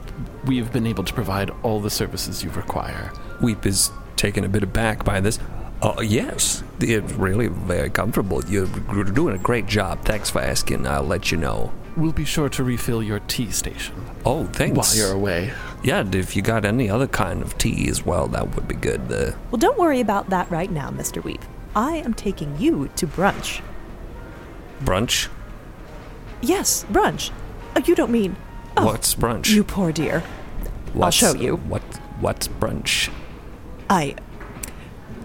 we've 0.46 0.72
been 0.72 0.86
able 0.86 1.04
to 1.04 1.14
provide 1.14 1.50
all 1.64 1.80
the 1.82 1.90
services 1.90 2.44
you 2.44 2.52
require. 2.52 3.12
Weep 3.42 3.66
is 3.66 3.90
taken 4.16 4.44
a 4.44 4.50
bit 4.50 4.62
aback 4.62 5.04
by 5.04 5.20
this. 5.20 5.40
Oh, 5.82 6.02
yes. 6.02 6.64
It's 6.82 7.14
really 7.14 7.48
very 7.48 7.90
comfortable. 7.90 8.44
You're, 8.46 8.68
you're 8.94 9.06
doing 9.06 9.36
a 9.36 9.40
great 9.40 9.66
job. 9.66 10.04
Thanks 10.06 10.30
for 10.30 10.40
asking. 10.42 10.86
I'll 10.86 11.04
let 11.04 11.32
you 11.32 11.38
know. 11.38 11.72
We'll 11.98 12.12
be 12.12 12.26
sure 12.26 12.50
to 12.50 12.64
refill 12.64 13.02
your 13.02 13.20
tea 13.22 13.50
station 13.52 13.96
Oh, 14.26 14.46
thanks. 14.48 14.78
while 14.78 14.96
you're 14.96 15.16
away. 15.16 15.52
Yeah, 15.84 16.04
if 16.12 16.36
you 16.36 16.42
got 16.42 16.66
any 16.66 16.90
other 16.90 17.08
kind 17.08 17.42
of 17.42 17.58
tea 17.58 17.88
as 17.90 18.06
well, 18.06 18.28
that 18.28 18.54
would 18.56 18.68
be 18.68 18.76
good. 18.76 19.02
Uh, 19.12 19.32
Well, 19.50 19.60
don't 19.60 19.78
worry 19.80 20.02
about 20.02 20.30
that 20.30 20.50
right 20.52 20.70
now, 20.72 20.90
Mr. 20.90 21.24
Weep. 21.24 21.42
I 21.76 21.98
am 21.98 22.14
taking 22.14 22.58
you 22.60 22.90
to 22.98 23.08
brunch. 23.08 23.62
brunch? 24.84 25.28
Yes, 26.42 26.86
brunch. 26.92 27.32
Oh, 27.76 27.82
you 27.86 27.96
don't 27.96 28.12
mean. 28.12 28.36
Oh, 28.78 28.86
What's 28.86 29.14
brunch? 29.16 29.50
You 29.50 29.64
poor 29.64 29.92
dear. 29.92 30.24
What's- 30.94 31.22
I'll 31.24 31.34
show 31.34 31.40
you. 31.40 31.58
What? 31.58 31.82
What's 32.20 32.48
brunch? 32.48 33.10
I. 33.90 34.16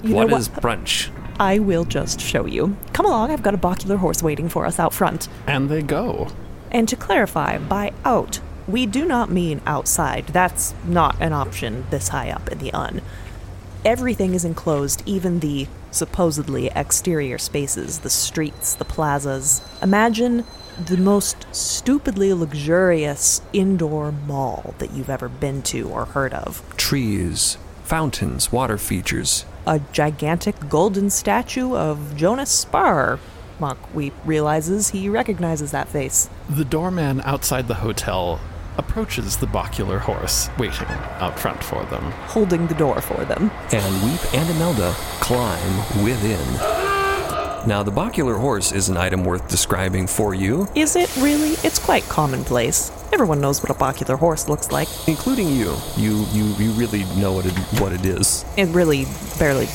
You 0.03 0.15
What 0.15 0.29
know 0.29 0.37
is 0.37 0.49
brunch? 0.49 1.09
I 1.41 1.59
will 1.59 1.85
just 1.85 2.21
show 2.21 2.47
you. 2.47 2.77
Come 2.93 3.07
along, 3.07 3.31
I've 3.33 3.43
got 3.43 3.55
a 3.55 3.59
Bocular 3.59 3.97
horse 3.97 4.23
waiting 4.23 4.49
for 4.49 4.67
us 4.67 4.79
out 4.79 4.93
front. 4.93 5.29
And 5.47 5.69
they 5.69 5.83
go. 5.83 6.29
And 6.71 6.89
to 6.89 6.97
clarify, 6.97 7.59
by 7.59 7.93
out, 8.05 8.39
we 8.67 8.87
do 8.87 9.05
not 9.05 9.31
mean 9.31 9.61
outside. 9.67 10.27
That's 10.29 10.75
not 10.85 11.17
an 11.21 11.33
option 11.33 11.87
this 11.91 12.09
high 12.09 12.31
up 12.31 12.51
in 12.51 12.59
the 12.59 12.73
un. 12.73 13.03
Everything 13.85 14.35
is 14.35 14.45
enclosed, 14.45 15.03
even 15.05 15.41
the 15.41 15.69
supposedly 15.91 16.69
exterior 16.69 17.37
spaces, 17.39 18.01
the 18.01 18.11
streets, 18.11 18.75
the 18.75 18.85
plazas. 18.85 19.61
Imagine 19.83 20.45
the 20.83 20.97
most 20.97 21.47
stupidly 21.53 22.33
luxurious 22.33 23.43
indoor 23.53 24.11
mall 24.11 24.75
that 24.79 24.93
you've 24.93 25.11
ever 25.11 25.29
been 25.29 25.63
to 25.63 25.89
or 25.89 26.07
heard 26.07 26.33
of. 26.33 26.63
Trees, 26.77 27.59
fountains, 27.85 28.51
water 28.51 28.79
features. 28.79 29.45
A 29.67 29.81
gigantic 29.93 30.69
golden 30.69 31.11
statue 31.11 31.77
of 31.77 32.17
Jonas 32.17 32.51
Spar. 32.51 33.19
Monk 33.61 33.79
we 33.95 34.13
realizes 34.25 34.91
he 34.91 35.09
recognizes 35.09 35.71
that 35.71 35.89
face. 35.89 36.29
The 36.49 36.65
doorman 36.65 37.21
outside 37.21 37.69
the 37.69 37.75
hotel 37.75 38.41
approaches 38.79 39.37
the 39.37 39.47
Bocular 39.47 39.99
horse, 40.01 40.49
waiting 40.59 40.87
out 41.21 41.39
front 41.39 41.63
for 41.63 41.85
them. 41.87 42.11
holding 42.27 42.67
the 42.67 42.75
door 42.75 43.01
for 43.01 43.25
them. 43.25 43.51
and 43.73 44.03
Weep 44.05 44.35
and 44.35 44.49
Imelda 44.51 44.93
climb 45.21 46.05
within. 46.05 46.45
Now, 47.67 47.83
the 47.83 47.91
Bocular 47.93 48.39
horse 48.39 48.73
is 48.73 48.91
an 48.91 48.97
item 48.99 49.25
worth 49.25 49.49
describing 49.49 50.07
for 50.07 50.35
you, 50.35 50.69
Is 50.75 50.97
it 50.97 51.15
really? 51.17 51.53
It's 51.65 51.79
quite 51.79 52.03
commonplace. 52.11 52.91
Everyone 53.13 53.41
knows 53.41 53.63
what 53.63 53.71
a 53.71 53.75
bocular 53.75 54.19
horse 54.19 54.49
looks 54.49 54.71
like. 54.71 54.89
including 55.09 55.49
you. 55.49 55.75
You 55.97 56.27
you, 56.33 56.45
you 56.59 56.73
really 56.73 57.05
know 57.17 57.33
what 57.33 57.47
it, 57.47 57.53
what 57.81 57.93
it 57.93 58.05
is. 58.05 58.45
It 58.59 58.67
really 58.67 59.07
barely 59.39 59.67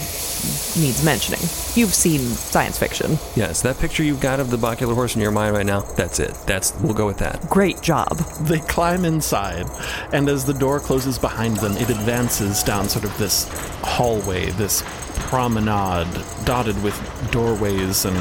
needs 0.78 1.04
mentioning. 1.04 1.42
You've 1.76 1.94
seen 1.94 2.20
science 2.20 2.78
fiction. 2.78 3.18
Yes, 3.36 3.62
that 3.62 3.78
picture 3.80 4.04
you've 4.04 4.22
got 4.22 4.40
of 4.40 4.50
the 4.50 4.58
Bocular 4.58 4.94
horse 4.94 5.16
in 5.16 5.22
your 5.22 5.32
mind 5.32 5.56
right 5.56 5.66
now, 5.66 5.82
that's 5.82 6.20
it. 6.20 6.34
That's 6.46 6.74
We'll 6.82 6.94
go 6.94 7.06
with 7.06 7.18
that. 7.20 7.50
Great 7.50 7.82
job. 7.82 8.18
They 8.42 8.60
climb 8.60 9.06
inside, 9.06 9.68
and 10.14 10.30
as 10.30 10.46
the 10.46 10.54
door 10.54 10.80
closes 10.80 11.18
behind 11.20 11.58
them, 11.58 11.74
it 11.78 11.90
advances 11.90 12.64
down 12.64 12.90
sort 12.90 13.06
of 13.06 13.18
this 13.18 13.48
hallway, 13.84 14.50
this 14.52 14.84
promenade 15.28 16.08
dotted 16.46 16.82
with 16.82 16.98
doorways 17.32 18.06
and 18.06 18.18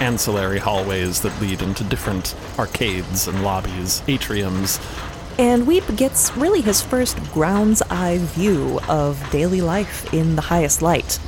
ancillary 0.00 0.58
hallways 0.58 1.20
that 1.20 1.40
lead 1.40 1.62
into 1.62 1.84
different 1.84 2.34
arcades 2.58 3.28
and 3.28 3.42
lobbies, 3.44 4.00
atriums. 4.02 4.80
And 5.38 5.66
Weep 5.66 5.84
gets 5.96 6.36
really 6.36 6.60
his 6.60 6.82
first 6.82 7.18
ground's 7.32 7.80
eye 7.82 8.18
view 8.18 8.80
of 8.88 9.22
daily 9.30 9.60
life 9.60 10.12
in 10.12 10.36
the 10.36 10.42
highest 10.42 10.82
light. 10.82 11.18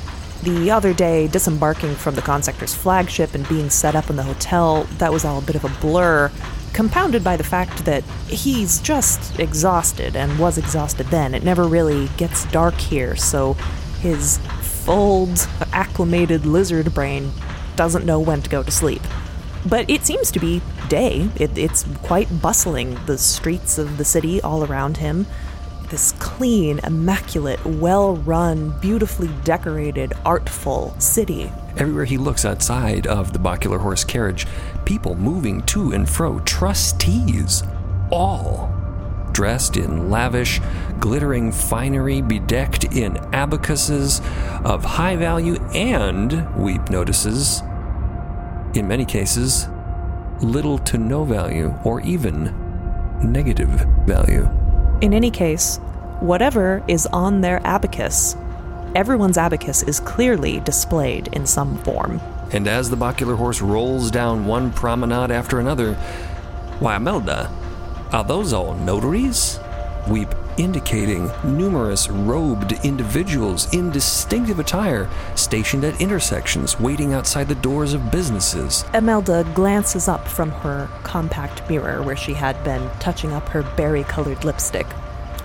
The 0.43 0.71
other 0.71 0.93
day, 0.93 1.29
disembarking 1.29 1.95
from 1.95 2.15
the 2.15 2.21
Consector's 2.21 2.75
flagship 2.75 3.33
and 3.33 3.47
being 3.47 3.69
set 3.69 3.95
up 3.95 4.09
in 4.09 4.17
the 4.17 4.23
hotel, 4.23 4.83
that 4.97 5.13
was 5.13 5.23
all 5.23 5.39
a 5.39 5.41
bit 5.41 5.55
of 5.55 5.63
a 5.63 5.69
blur, 5.79 6.29
compounded 6.73 7.23
by 7.23 7.37
the 7.37 7.45
fact 7.45 7.85
that 7.85 8.03
he's 8.27 8.81
just 8.81 9.39
exhausted 9.39 10.17
and 10.17 10.37
was 10.37 10.57
exhausted 10.57 11.07
then. 11.07 11.33
It 11.33 11.45
never 11.45 11.65
really 11.65 12.09
gets 12.17 12.43
dark 12.47 12.73
here, 12.73 13.15
so 13.15 13.53
his 14.01 14.37
fulled, 14.59 15.47
acclimated 15.71 16.45
lizard 16.45 16.93
brain 16.93 17.31
doesn't 17.77 18.05
know 18.05 18.19
when 18.19 18.41
to 18.41 18.49
go 18.49 18.63
to 18.63 18.71
sleep. 18.71 19.01
But 19.65 19.89
it 19.89 20.05
seems 20.05 20.29
to 20.31 20.39
be 20.41 20.61
day. 20.89 21.29
It, 21.37 21.57
it's 21.57 21.85
quite 22.01 22.41
bustling, 22.41 22.99
the 23.05 23.17
streets 23.17 23.77
of 23.77 23.97
the 23.97 24.03
city 24.03 24.41
all 24.41 24.65
around 24.65 24.97
him. 24.97 25.25
This 25.93 26.11
clean, 26.13 26.79
immaculate, 26.79 27.63
well 27.63 28.15
run, 28.15 28.71
beautifully 28.79 29.29
decorated, 29.43 30.11
artful 30.25 30.95
city. 30.97 31.51
Everywhere 31.77 32.05
he 32.05 32.17
looks 32.17 32.45
outside 32.45 33.05
of 33.05 33.31
the 33.31 33.37
Bocular 33.37 33.79
horse 33.79 34.03
carriage, 34.03 34.47
people 34.85 35.13
moving 35.13 35.61
to 35.67 35.91
and 35.91 36.09
fro, 36.09 36.39
trustees, 36.39 37.61
all 38.09 38.73
dressed 39.33 39.77
in 39.77 40.09
lavish, 40.09 40.59
glittering 40.99 41.51
finery, 41.51 42.23
bedecked 42.23 42.85
in 42.85 43.17
abacuses 43.31 44.19
of 44.65 44.83
high 44.83 45.15
value, 45.15 45.63
and, 45.75 46.55
Weep 46.55 46.89
notices, 46.89 47.61
in 48.73 48.87
many 48.87 49.05
cases, 49.05 49.67
little 50.41 50.79
to 50.79 50.97
no 50.97 51.23
value, 51.23 51.71
or 51.83 52.01
even 52.01 52.45
negative 53.21 53.85
value. 54.07 54.49
In 55.03 55.13
any 55.13 55.31
case, 55.31 55.79
whatever 56.21 56.81
is 56.87 57.07
on 57.07 57.41
their 57.41 57.59
abacus, 57.67 58.37
everyone's 58.95 59.37
abacus 59.37 59.83
is 59.83 59.99
clearly 59.99 60.61
displayed 60.61 61.27
in 61.33 61.45
some 61.45 61.77
form. 61.79 62.21
And 62.53 62.69
as 62.69 62.89
the 62.89 62.95
Bocular 62.95 63.35
horse 63.35 63.61
rolls 63.61 64.09
down 64.09 64.45
one 64.45 64.71
promenade 64.71 65.29
after 65.29 65.59
another, 65.59 65.95
why, 66.79 66.95
Imelda, 66.95 67.51
are 68.13 68.23
those 68.23 68.53
all 68.53 68.75
notaries? 68.75 69.59
Weep 70.07 70.29
indicating 70.57 71.31
numerous 71.43 72.09
robed 72.09 72.73
individuals 72.83 73.73
in 73.73 73.89
distinctive 73.89 74.59
attire 74.59 75.09
stationed 75.35 75.83
at 75.83 75.99
intersections 76.01 76.79
waiting 76.79 77.13
outside 77.13 77.47
the 77.47 77.55
doors 77.55 77.93
of 77.93 78.11
businesses. 78.11 78.85
Imelda 78.93 79.45
glances 79.53 80.07
up 80.07 80.27
from 80.27 80.51
her 80.51 80.89
compact 81.03 81.69
mirror 81.69 82.01
where 82.01 82.15
she 82.15 82.33
had 82.33 82.61
been 82.63 82.89
touching 82.99 83.33
up 83.33 83.49
her 83.49 83.63
berry 83.75 84.03
colored 84.03 84.43
lipstick. 84.43 84.87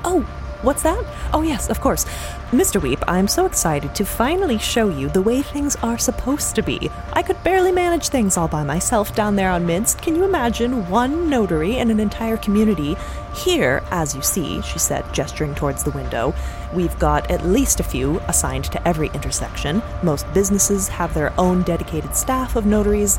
Oh, 0.05 0.27
what's 0.63 0.83
that? 0.83 1.05
Oh, 1.33 1.43
yes, 1.43 1.69
of 1.69 1.81
course. 1.81 2.05
Mr. 2.51 2.81
Weep, 2.81 2.99
I'm 3.07 3.29
so 3.29 3.45
excited 3.45 3.95
to 3.95 4.05
finally 4.05 4.59
show 4.59 4.89
you 4.89 5.09
the 5.09 5.21
way 5.23 5.43
things 5.43 5.77
are 5.77 5.99
supposed 5.99 6.55
to 6.55 6.63
be. 6.63 6.91
I 7.13 7.23
could 7.23 7.43
barely 7.45 7.73
manage 7.73 8.09
things 8.09 8.37
all 8.37 8.49
by 8.49 8.65
myself 8.65 9.15
down 9.15 9.37
there 9.37 9.51
on 9.51 9.67
Midst. 9.67 10.01
Can 10.01 10.17
you 10.17 10.25
imagine 10.25 10.89
one 10.89 11.29
notary 11.29 11.77
in 11.77 11.91
an 11.91 12.01
entire 12.01 12.39
community? 12.39 12.97
Here, 13.35 13.83
as 13.91 14.15
you 14.15 14.23
see, 14.23 14.63
she 14.63 14.79
said, 14.79 15.05
gesturing 15.13 15.55
towards 15.55 15.85
the 15.85 15.91
window, 15.91 16.35
we've 16.73 16.99
got 16.99 17.31
at 17.31 17.47
least 17.47 17.81
a 17.81 17.85
few 17.85 18.19
assigned 18.21 18.65
to 18.65 18.89
every 18.89 19.09
intersection. 19.09 19.83
Most 20.03 20.33
businesses 20.33 20.89
have 20.89 21.13
their 21.15 21.39
own 21.39 21.63
dedicated 21.63 22.17
staff 22.17 22.57
of 22.57 22.67
notaries. 22.67 23.19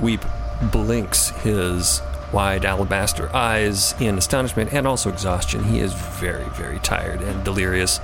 Weep 0.00 0.24
blinks 0.72 1.28
his 1.28 2.02
wide 2.32 2.64
alabaster 2.64 3.34
eyes 3.34 3.94
in 4.00 4.18
astonishment 4.18 4.72
and 4.72 4.86
also 4.86 5.10
exhaustion. 5.10 5.64
He 5.64 5.80
is 5.80 5.92
very, 5.92 6.48
very 6.50 6.78
tired 6.80 7.20
and 7.22 7.44
delirious. 7.44 8.00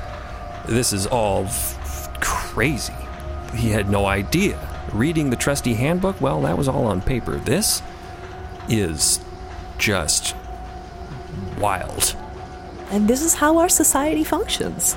This 0.67 0.93
is 0.93 1.07
all 1.07 1.45
f- 1.45 2.09
crazy. 2.21 2.95
He 3.55 3.71
had 3.71 3.89
no 3.89 4.07
idea. 4.07 4.59
Reading 4.93 5.31
the 5.31 5.37
trusty 5.37 5.75
handbook, 5.75 6.21
well, 6.21 6.41
that 6.43 6.57
was 6.57 6.69
all 6.69 6.87
on 6.87 7.01
paper. 7.01 7.37
This 7.37 7.83
is 8.69 9.21
just 9.79 10.35
wild. 11.59 12.17
And 12.91 13.09
this 13.09 13.23
is 13.23 13.35
how 13.35 13.59
our 13.59 13.69
society 13.69 14.25
functions. 14.25 14.97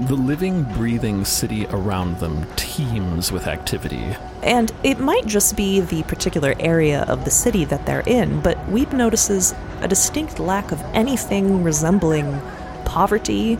The 0.00 0.14
living, 0.14 0.62
breathing 0.62 1.24
city 1.24 1.66
around 1.66 2.18
them 2.18 2.46
teems 2.56 3.32
with 3.32 3.46
activity. 3.46 4.16
And 4.42 4.72
it 4.84 5.00
might 5.00 5.26
just 5.26 5.56
be 5.56 5.80
the 5.80 6.02
particular 6.04 6.54
area 6.60 7.02
of 7.08 7.24
the 7.24 7.30
city 7.30 7.64
that 7.66 7.86
they're 7.86 8.06
in, 8.06 8.40
but 8.40 8.68
Weep 8.68 8.92
notices 8.92 9.54
a 9.80 9.88
distinct 9.88 10.38
lack 10.38 10.70
of 10.70 10.80
anything 10.94 11.62
resembling 11.64 12.40
poverty. 12.84 13.58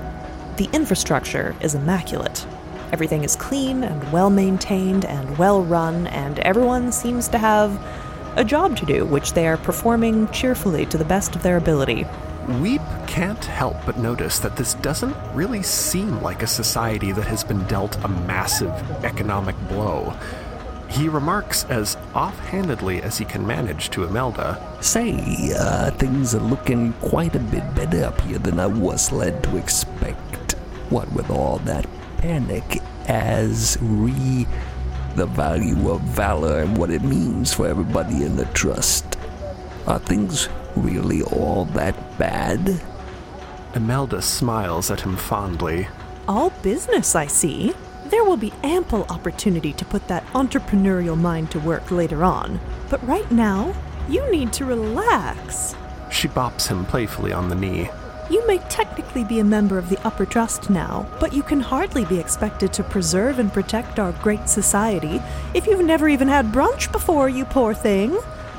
The 0.57 0.69
infrastructure 0.73 1.57
is 1.61 1.75
immaculate. 1.75 2.47
Everything 2.93 3.25
is 3.25 3.37
clean 3.37 3.83
and 3.85 4.13
well 4.13 4.31
maintained 4.31 5.05
and 5.05 5.37
well 5.37 5.63
run, 5.63 6.07
and 6.07 6.39
everyone 6.41 6.93
seems 6.93 7.29
to 7.29 7.39
have 7.39 7.79
a 8.37 8.45
job 8.45 8.77
to 8.77 8.87
do, 8.87 9.05
which 9.05 9.33
they 9.33 9.47
are 9.49 9.57
performing 9.57 10.29
cheerfully 10.29 10.87
to 10.87 10.97
the 10.97 11.05
best 11.05 11.35
of 11.35 11.43
their 11.43 11.57
ability. 11.57 12.07
Weep 12.63 12.81
can't 13.07 13.45
help 13.45 13.77
but 13.85 13.99
notice 13.99 14.39
that 14.39 14.57
this 14.57 14.73
doesn't 14.75 15.17
really 15.35 15.63
seem 15.63 16.23
like 16.23 16.43
a 16.43 16.47
society 16.47 17.13
that 17.13 17.27
has 17.27 17.45
been 17.45 17.63
dealt 17.65 18.03
a 18.05 18.09
massive 18.09 18.71
economic 19.05 19.57
blow. 19.69 20.17
He 20.89 21.09
remarks 21.09 21.65
as 21.65 21.97
offhandedly 22.15 23.03
as 23.03 23.19
he 23.19 23.25
can 23.25 23.47
manage 23.47 23.91
to 23.91 24.05
Imelda. 24.05 24.61
Say, 24.81 25.53
uh, 25.59 25.91
things 25.93 26.35
are 26.35 26.41
looking 26.41 26.93
quite 26.95 27.37
a 27.37 27.41
bit 27.41 27.75
better 27.75 28.05
up 28.05 28.21
here 28.23 28.39
than 28.39 28.59
I 28.59 28.67
was 28.67 29.13
led 29.13 29.43
to 29.45 29.57
expect. 29.57 30.53
What 30.91 31.13
with 31.13 31.31
all 31.31 31.59
that 31.61 31.87
panic 32.17 32.81
as 33.07 33.77
re 33.81 34.47
the 35.15 35.27
value 35.27 35.91
of 35.91 36.01
valor 36.03 36.61
and 36.61 36.77
what 36.77 36.91
it 36.91 37.03
means 37.03 37.53
for 37.53 37.67
everybody 37.67 38.25
in 38.25 38.37
the 38.37 38.45
trust. 38.47 39.19
Are 39.87 39.99
things 39.99 40.49
really 40.77 41.23
all 41.23 41.65
that 41.67 42.19
bad? 42.19 42.81
Imelda 43.75 44.23
smiles 44.23 44.91
at 44.91 45.01
him 45.01 45.17
fondly. 45.17 45.89
All 46.29 46.51
business, 46.63 47.15
I 47.15 47.27
see. 47.27 47.75
There 48.11 48.25
will 48.25 48.39
be 48.39 48.55
ample 48.63 49.05
opportunity 49.11 49.75
to 49.75 49.85
put 49.85 50.09
that 50.09 50.25
entrepreneurial 50.29 51.19
mind 51.19 51.51
to 51.51 51.61
work 51.61 51.91
later 51.91 52.25
on. 52.25 52.59
But 52.89 53.07
right 53.07 53.31
now, 53.31 53.75
you 54.09 54.31
need 54.31 54.51
to 54.55 54.65
relax. 54.65 55.75
She 56.11 56.27
bops 56.27 56.69
him 56.69 56.87
playfully 56.87 57.33
on 57.33 57.51
the 57.51 57.55
knee. 57.55 57.91
You 58.31 58.47
may 58.47 58.59
technically 58.71 59.25
be 59.25 59.41
a 59.41 59.45
member 59.45 59.77
of 59.77 59.91
the 59.91 60.01
upper 60.07 60.25
trust 60.25 60.71
now, 60.71 61.07
but 61.21 61.35
you 61.35 61.43
can 61.43 61.61
hardly 61.61 62.07
be 62.07 62.19
expected 62.19 62.73
to 62.75 62.83
preserve 62.83 63.39
and 63.39 63.53
protect 63.53 63.99
our 63.99 64.13
great 64.13 64.49
society 64.49 65.21
if 65.53 65.67
you've 65.67 65.85
never 65.85 66.09
even 66.09 66.29
had 66.29 66.53
brunch 66.53 66.91
before, 66.91 67.29
you 67.29 67.45
poor 67.45 67.75
thing. 67.75 68.19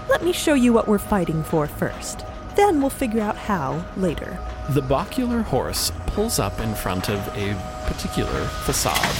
Let 0.09 0.23
me 0.23 0.31
show 0.31 0.53
you 0.53 0.73
what 0.73 0.87
we're 0.87 0.99
fighting 0.99 1.43
for 1.43 1.65
first. 1.65 2.23
Then 2.55 2.81
we'll 2.81 2.89
figure 2.91 3.21
out 3.21 3.37
how 3.37 3.83
later. 3.97 4.39
The 4.69 4.81
Bocular 4.81 5.43
horse 5.43 5.91
pulls 6.05 6.37
up 6.37 6.59
in 6.59 6.75
front 6.75 7.09
of 7.09 7.19
a 7.35 7.55
particular 7.89 8.45
facade. 8.65 9.15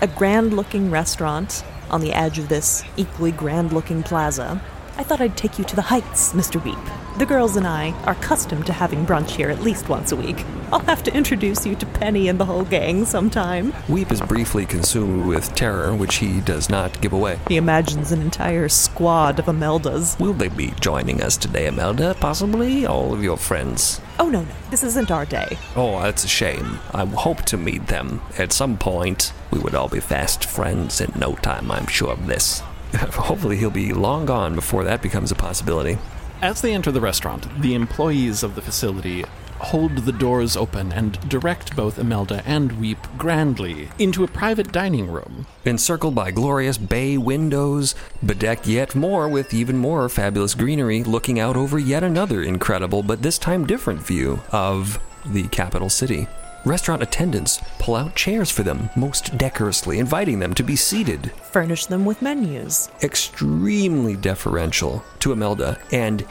A 0.00 0.06
grand 0.06 0.54
looking 0.54 0.90
restaurant 0.90 1.64
on 1.90 2.00
the 2.00 2.12
edge 2.12 2.38
of 2.38 2.48
this 2.48 2.82
equally 2.96 3.32
grand 3.32 3.72
looking 3.72 4.02
plaza. 4.02 4.62
I 4.96 5.02
thought 5.02 5.20
I'd 5.20 5.36
take 5.36 5.58
you 5.58 5.64
to 5.64 5.76
the 5.76 5.82
Heights, 5.82 6.32
Mr. 6.32 6.62
Weep. 6.62 6.78
The 7.18 7.26
girls 7.26 7.56
and 7.56 7.66
I 7.66 7.90
are 8.04 8.12
accustomed 8.12 8.66
to 8.66 8.72
having 8.72 9.06
brunch 9.06 9.30
here 9.30 9.50
at 9.50 9.60
least 9.60 9.88
once 9.88 10.12
a 10.12 10.16
week. 10.16 10.44
I'll 10.72 10.80
have 10.80 11.02
to 11.04 11.14
introduce 11.14 11.64
you 11.66 11.74
to 11.76 11.86
Penny 11.86 12.28
and 12.28 12.38
the 12.38 12.44
whole 12.44 12.64
gang 12.64 13.04
sometime. 13.04 13.72
Weep 13.88 14.10
is 14.10 14.20
briefly 14.20 14.66
consumed 14.66 15.26
with 15.26 15.54
terror, 15.54 15.94
which 15.94 16.16
he 16.16 16.40
does 16.40 16.68
not 16.68 17.00
give 17.00 17.12
away. 17.12 17.38
He 17.48 17.56
imagines 17.56 18.12
an 18.12 18.20
entire 18.20 18.68
squad 18.68 19.38
of 19.38 19.46
Imeldas. 19.46 20.18
Will 20.18 20.32
they 20.32 20.48
be 20.48 20.72
joining 20.80 21.22
us 21.22 21.36
today, 21.36 21.66
Imelda? 21.66 22.14
Possibly? 22.18 22.86
All 22.86 23.12
of 23.12 23.22
your 23.22 23.36
friends? 23.36 24.00
Oh, 24.18 24.28
no, 24.28 24.42
no, 24.42 24.54
this 24.70 24.84
isn't 24.84 25.10
our 25.10 25.24
day. 25.24 25.58
Oh, 25.74 26.00
that's 26.00 26.24
a 26.24 26.28
shame. 26.28 26.78
I 26.92 27.04
hope 27.04 27.42
to 27.46 27.56
meet 27.56 27.88
them 27.88 28.22
at 28.38 28.52
some 28.52 28.78
point. 28.78 29.32
We 29.50 29.58
would 29.58 29.74
all 29.74 29.88
be 29.88 30.00
fast 30.00 30.44
friends 30.44 31.00
in 31.00 31.12
no 31.18 31.34
time, 31.36 31.70
I'm 31.70 31.86
sure 31.86 32.12
of 32.12 32.26
this. 32.26 32.60
Hopefully, 32.94 33.56
he'll 33.56 33.70
be 33.70 33.92
long 33.92 34.26
gone 34.26 34.54
before 34.54 34.84
that 34.84 35.02
becomes 35.02 35.32
a 35.32 35.34
possibility. 35.34 35.98
As 36.40 36.60
they 36.60 36.74
enter 36.74 36.92
the 36.92 37.00
restaurant, 37.00 37.48
the 37.60 37.74
employees 37.74 38.42
of 38.42 38.54
the 38.54 38.62
facility 38.62 39.24
hold 39.64 39.96
the 39.98 40.12
doors 40.12 40.56
open 40.56 40.92
and 40.92 41.18
direct 41.28 41.74
both 41.74 41.98
Imelda 41.98 42.42
and 42.46 42.78
Weep 42.78 42.98
grandly 43.18 43.88
into 43.98 44.22
a 44.22 44.28
private 44.28 44.70
dining 44.70 45.10
room. 45.10 45.46
Encircled 45.64 46.14
by 46.14 46.30
glorious 46.30 46.78
bay 46.78 47.16
windows, 47.18 47.94
bedecked 48.24 48.66
yet 48.66 48.94
more 48.94 49.28
with 49.28 49.52
even 49.52 49.76
more 49.76 50.08
fabulous 50.08 50.54
greenery, 50.54 51.02
looking 51.02 51.40
out 51.40 51.56
over 51.56 51.78
yet 51.78 52.04
another 52.04 52.42
incredible, 52.42 53.02
but 53.02 53.22
this 53.22 53.38
time 53.38 53.66
different 53.66 54.00
view 54.00 54.40
of 54.52 55.00
the 55.26 55.48
capital 55.48 55.88
city. 55.88 56.28
Restaurant 56.64 57.02
attendants 57.02 57.60
pull 57.78 57.94
out 57.94 58.14
chairs 58.14 58.50
for 58.50 58.62
them, 58.62 58.88
most 58.96 59.36
decorously, 59.36 59.98
inviting 59.98 60.38
them 60.38 60.54
to 60.54 60.62
be 60.62 60.76
seated. 60.76 61.30
Furnish 61.32 61.86
them 61.86 62.06
with 62.06 62.22
menus. 62.22 62.90
Extremely 63.02 64.16
deferential 64.16 65.04
to 65.20 65.32
Imelda, 65.32 65.78
and 65.92 66.24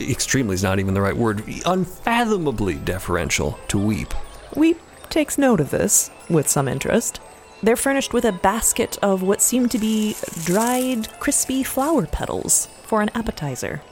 extremely 0.00 0.54
is 0.54 0.62
not 0.62 0.78
even 0.78 0.94
the 0.94 1.00
right 1.00 1.16
word, 1.16 1.42
unfathomably 1.66 2.74
deferential 2.74 3.58
to 3.68 3.78
Weep. 3.78 4.14
Weep 4.54 4.80
takes 5.10 5.38
note 5.38 5.60
of 5.60 5.70
this 5.70 6.10
with 6.28 6.48
some 6.48 6.68
interest. 6.68 7.20
They're 7.62 7.76
furnished 7.76 8.12
with 8.12 8.24
a 8.24 8.32
basket 8.32 8.98
of 9.02 9.22
what 9.22 9.42
seem 9.42 9.68
to 9.70 9.78
be 9.78 10.14
dried, 10.44 11.08
crispy 11.18 11.62
flower 11.62 12.06
petals 12.06 12.68
for 12.84 13.02
an 13.02 13.10
appetizer. 13.14 13.82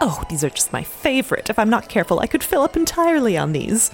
Oh, 0.00 0.22
these 0.28 0.44
are 0.44 0.50
just 0.50 0.72
my 0.72 0.82
favorite. 0.82 1.48
If 1.48 1.58
I'm 1.58 1.70
not 1.70 1.88
careful, 1.88 2.20
I 2.20 2.26
could 2.26 2.44
fill 2.44 2.62
up 2.62 2.76
entirely 2.76 3.38
on 3.38 3.52
these. 3.52 3.90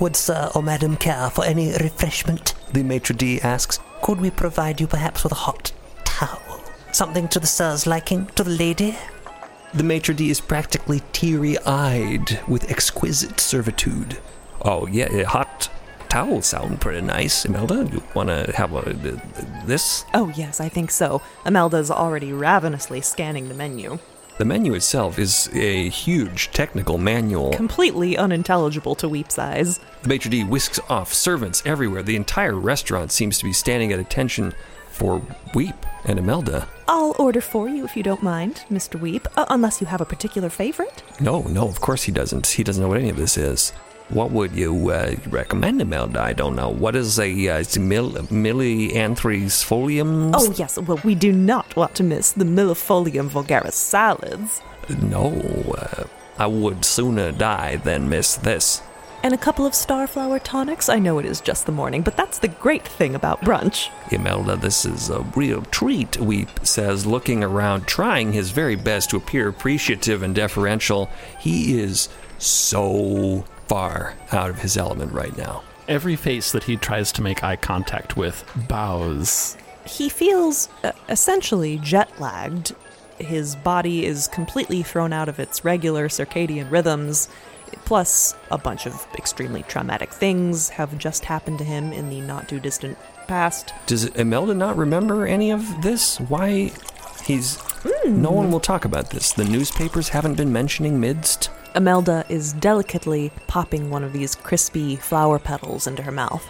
Would 0.00 0.16
sir 0.16 0.50
or 0.54 0.62
madam 0.62 0.96
care 0.96 1.30
for 1.30 1.44
any 1.44 1.72
refreshment? 1.72 2.54
The 2.72 2.82
maitre 2.82 3.16
d' 3.16 3.40
asks. 3.42 3.78
Could 4.02 4.20
we 4.20 4.30
provide 4.30 4.80
you 4.80 4.86
perhaps 4.86 5.22
with 5.22 5.32
a 5.32 5.36
hot 5.36 5.72
towel? 6.04 6.60
Something 6.92 7.28
to 7.28 7.40
the 7.40 7.46
sir's 7.46 7.86
liking, 7.86 8.26
to 8.34 8.44
the 8.44 8.50
lady? 8.50 8.96
The 9.74 9.82
maitre 9.82 10.14
d' 10.14 10.30
is 10.30 10.40
practically 10.40 11.02
teary 11.12 11.58
eyed 11.66 12.40
with 12.46 12.70
exquisite 12.70 13.40
servitude. 13.40 14.18
Oh, 14.62 14.86
yeah, 14.86 15.12
a 15.12 15.24
hot 15.24 15.68
towel 16.08 16.42
sound 16.42 16.80
pretty 16.80 17.00
nice. 17.00 17.44
Imelda, 17.44 17.88
you 17.92 18.00
want 18.14 18.28
to 18.28 18.52
have 18.54 18.72
a, 18.72 18.92
this? 19.66 20.04
Oh, 20.14 20.32
yes, 20.36 20.60
I 20.60 20.68
think 20.68 20.92
so. 20.92 21.22
Imelda's 21.44 21.90
already 21.90 22.32
ravenously 22.32 23.00
scanning 23.00 23.48
the 23.48 23.54
menu. 23.54 23.98
The 24.38 24.44
menu 24.44 24.74
itself 24.74 25.18
is 25.18 25.50
a 25.52 25.88
huge 25.88 26.52
technical 26.52 26.96
manual. 26.96 27.52
Completely 27.52 28.16
unintelligible 28.16 28.94
to 28.94 29.08
Weep's 29.08 29.40
eyes. 29.40 29.80
The 30.02 30.08
maitre 30.08 30.30
d' 30.30 30.48
whisks 30.48 30.78
off 30.88 31.12
servants 31.12 31.64
everywhere. 31.66 32.04
The 32.04 32.14
entire 32.14 32.54
restaurant 32.54 33.10
seems 33.10 33.38
to 33.38 33.44
be 33.44 33.52
standing 33.52 33.92
at 33.92 33.98
attention 33.98 34.54
for 34.94 35.20
Weep 35.54 35.74
and 36.04 36.18
Imelda. 36.18 36.68
I'll 36.86 37.14
order 37.18 37.40
for 37.40 37.68
you 37.68 37.84
if 37.84 37.96
you 37.96 38.02
don't 38.02 38.22
mind, 38.22 38.64
Mr. 38.70 39.00
Weep, 39.00 39.26
uh, 39.36 39.46
unless 39.48 39.80
you 39.80 39.86
have 39.86 40.00
a 40.00 40.04
particular 40.04 40.48
favorite. 40.48 41.02
No, 41.20 41.42
no, 41.42 41.66
of 41.68 41.80
course 41.80 42.04
he 42.04 42.12
doesn't. 42.12 42.46
He 42.46 42.62
doesn't 42.62 42.82
know 42.82 42.88
what 42.88 42.98
any 42.98 43.08
of 43.10 43.16
this 43.16 43.36
is. 43.36 43.70
What 44.10 44.30
would 44.32 44.52
you 44.52 44.90
uh, 44.90 45.14
recommend, 45.28 45.80
Imelda? 45.80 46.20
I 46.20 46.34
don't 46.34 46.54
know. 46.54 46.68
What 46.68 46.94
is 46.94 47.18
a 47.18 47.48
uh, 47.48 47.64
mil- 47.80 48.12
millianthrisfolium? 48.12 50.32
Oh, 50.34 50.52
yes, 50.56 50.78
well, 50.78 51.00
we 51.04 51.14
do 51.14 51.32
not 51.32 51.74
want 51.74 51.94
to 51.96 52.02
miss 52.04 52.32
the 52.32 52.44
millefolium 52.44 53.30
vulgaris 53.30 53.72
salads. 53.72 54.60
No, 55.00 55.32
uh, 55.78 56.04
I 56.38 56.46
would 56.46 56.84
sooner 56.84 57.32
die 57.32 57.76
than 57.76 58.10
miss 58.10 58.36
this. 58.36 58.82
And 59.24 59.32
a 59.32 59.38
couple 59.38 59.64
of 59.64 59.72
starflower 59.72 60.38
tonics. 60.44 60.90
I 60.90 60.98
know 60.98 61.18
it 61.18 61.24
is 61.24 61.40
just 61.40 61.64
the 61.64 61.72
morning, 61.72 62.02
but 62.02 62.14
that's 62.14 62.40
the 62.40 62.48
great 62.48 62.86
thing 62.86 63.14
about 63.14 63.40
brunch. 63.40 63.88
Imelda, 64.12 64.56
this 64.56 64.84
is 64.84 65.08
a 65.08 65.22
real 65.34 65.62
treat, 65.62 66.18
Weep 66.18 66.50
says, 66.62 67.06
looking 67.06 67.42
around, 67.42 67.86
trying 67.86 68.34
his 68.34 68.50
very 68.50 68.76
best 68.76 69.08
to 69.10 69.16
appear 69.16 69.48
appreciative 69.48 70.22
and 70.22 70.34
deferential. 70.34 71.08
He 71.40 71.80
is 71.80 72.10
so 72.36 73.46
far 73.66 74.14
out 74.30 74.50
of 74.50 74.58
his 74.58 74.76
element 74.76 75.10
right 75.12 75.34
now. 75.38 75.62
Every 75.88 76.16
face 76.16 76.52
that 76.52 76.64
he 76.64 76.76
tries 76.76 77.10
to 77.12 77.22
make 77.22 77.42
eye 77.42 77.56
contact 77.56 78.18
with 78.18 78.44
bows. 78.68 79.56
He 79.86 80.10
feels 80.10 80.68
uh, 80.82 80.92
essentially 81.08 81.78
jet 81.78 82.20
lagged. 82.20 82.74
His 83.18 83.56
body 83.56 84.04
is 84.04 84.28
completely 84.28 84.82
thrown 84.82 85.14
out 85.14 85.30
of 85.30 85.38
its 85.40 85.64
regular 85.64 86.08
circadian 86.08 86.70
rhythms. 86.70 87.30
Plus, 87.84 88.34
a 88.50 88.58
bunch 88.58 88.86
of 88.86 89.06
extremely 89.14 89.62
traumatic 89.64 90.12
things 90.12 90.68
have 90.70 90.96
just 90.98 91.24
happened 91.24 91.58
to 91.58 91.64
him 91.64 91.92
in 91.92 92.08
the 92.08 92.20
not 92.20 92.48
too 92.48 92.60
distant 92.60 92.98
past. 93.26 93.72
Does 93.86 94.06
Imelda 94.06 94.54
not 94.54 94.76
remember 94.76 95.26
any 95.26 95.50
of 95.50 95.82
this? 95.82 96.18
Why 96.20 96.72
he's. 97.24 97.58
No 98.06 98.30
one 98.30 98.50
will 98.50 98.60
talk 98.60 98.84
about 98.84 99.10
this. 99.10 99.32
The 99.32 99.44
newspapers 99.44 100.08
haven't 100.08 100.36
been 100.36 100.52
mentioning 100.52 101.00
Midst. 101.00 101.50
Imelda 101.74 102.24
is 102.28 102.52
delicately 102.52 103.32
popping 103.46 103.90
one 103.90 104.04
of 104.04 104.12
these 104.12 104.34
crispy 104.34 104.96
flower 104.96 105.38
petals 105.38 105.86
into 105.86 106.02
her 106.02 106.12
mouth. 106.12 106.46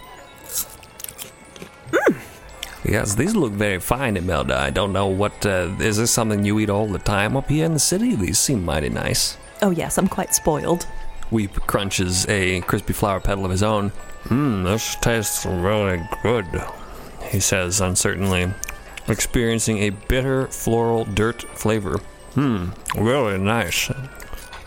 Yes, 2.84 3.14
these 3.14 3.34
look 3.34 3.52
very 3.52 3.80
fine, 3.80 4.16
Imelda. 4.16 4.58
I 4.58 4.68
don't 4.68 4.92
know 4.92 5.06
what. 5.06 5.46
Uh, 5.46 5.74
is 5.80 5.96
this 5.96 6.10
something 6.10 6.44
you 6.44 6.60
eat 6.60 6.68
all 6.68 6.86
the 6.86 6.98
time 6.98 7.36
up 7.36 7.48
here 7.48 7.64
in 7.64 7.72
the 7.72 7.78
city? 7.78 8.14
These 8.14 8.38
seem 8.38 8.62
mighty 8.62 8.90
nice. 8.90 9.38
Oh, 9.62 9.70
yes, 9.70 9.96
I'm 9.96 10.08
quite 10.08 10.34
spoiled. 10.34 10.86
Weep 11.30 11.54
crunches 11.66 12.26
a 12.28 12.60
crispy 12.62 12.92
flower 12.92 13.20
petal 13.20 13.44
of 13.44 13.50
his 13.50 13.62
own. 13.62 13.92
Mmm, 14.24 14.64
this 14.64 14.96
tastes 14.96 15.44
really 15.44 16.02
good, 16.22 16.46
he 17.30 17.40
says 17.40 17.80
uncertainly, 17.80 18.52
experiencing 19.08 19.78
a 19.78 19.90
bitter 19.90 20.46
floral 20.48 21.04
dirt 21.04 21.42
flavor. 21.58 21.98
Hmm, 22.34 22.70
really 22.96 23.38
nice. 23.38 23.90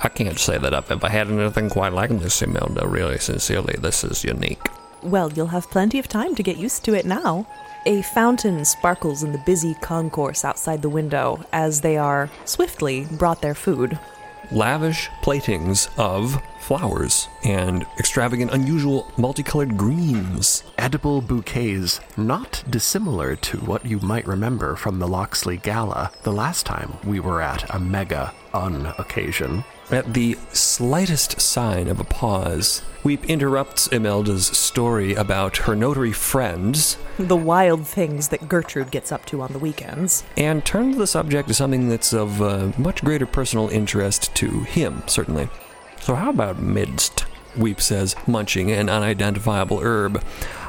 I 0.04 0.10
can't 0.10 0.38
say 0.38 0.58
that 0.58 0.74
I've 0.74 0.92
ever 0.92 1.10
had 1.10 1.30
anything 1.30 1.70
quite 1.70 1.94
like 1.94 2.12
this, 2.12 2.42
Imelda. 2.42 2.88
Really, 2.88 3.18
sincerely, 3.18 3.76
this 3.80 4.04
is 4.04 4.24
unique. 4.24 4.68
Well, 5.02 5.32
you'll 5.34 5.48
have 5.48 5.72
plenty 5.72 6.00
of 6.00 6.08
time 6.08 6.36
to 6.36 6.44
get 6.44 6.58
used 6.58 6.84
to 6.86 6.94
it 6.94 7.06
now. 7.06 7.48
A 7.86 8.02
fountain 8.02 8.66
sparkles 8.66 9.24
in 9.24 9.32
the 9.32 9.38
busy 9.40 9.74
concourse 9.76 10.44
outside 10.44 10.82
the 10.82 10.90
window 10.90 11.44
as 11.52 11.82
they 11.82 11.98
are 11.98 12.30
swiftly 12.46 13.06
brought 13.12 13.42
their 13.42 13.56
food. 13.56 13.98
Lavish 14.52 15.10
platings 15.22 15.90
of 15.98 16.42
flowers 16.60 17.28
and 17.44 17.86
extravagant, 17.98 18.52
unusual, 18.52 19.12
multicolored 19.18 19.78
greens. 19.78 20.64
Edible 20.78 21.22
bouquets 21.22 22.00
not 22.18 22.64
dissimilar 22.70 23.36
to 23.36 23.58
what 23.58 23.86
you 23.86 24.00
might 24.00 24.28
remember 24.28 24.76
from 24.76 25.00
the 25.00 25.08
Loxley 25.08 25.58
Gala 25.58 26.12
the 26.24 26.34
last 26.34 26.66
time 26.66 26.98
we 27.04 27.20
were 27.20 27.42
at 27.42 27.74
a 27.74 27.80
mega 27.80 28.34
un 28.54 28.94
occasion. 28.98 29.64
At 29.90 30.14
the 30.14 30.38
slightest 30.52 31.40
sign 31.40 31.88
of 31.88 32.00
a 32.00 32.04
pause, 32.04 32.82
Weep 33.06 33.24
interrupts 33.30 33.88
Imelda's 33.88 34.48
story 34.48 35.14
about 35.14 35.56
her 35.58 35.76
notary 35.78 36.12
friends 36.12 36.98
The 37.18 37.38
wild 37.38 37.88
things 37.88 38.28
that 38.30 38.50
Gertrude 38.50 38.92
gets 38.92 39.14
up 39.14 39.26
to 39.28 39.42
on 39.42 39.54
the 39.54 39.60
weekends. 39.60 40.26
and 40.36 40.66
turns 40.66 40.98
the 40.98 41.08
subject 41.08 41.48
to 41.48 41.54
something 41.54 41.88
that's 41.88 42.12
of 42.12 42.42
uh, 42.42 42.74
much 42.78 43.02
greater 43.02 43.26
personal 43.26 43.70
interest 43.70 44.36
to 44.36 44.64
him, 44.64 45.04
certainly. 45.08 45.48
So, 46.02 46.16
how 46.16 46.32
about 46.32 46.60
midst? 46.62 47.26
Weep 47.56 47.80
says, 47.80 48.14
munching 48.28 48.70
an 48.72 48.90
unidentifiable 48.90 49.80
herb. 49.82 50.22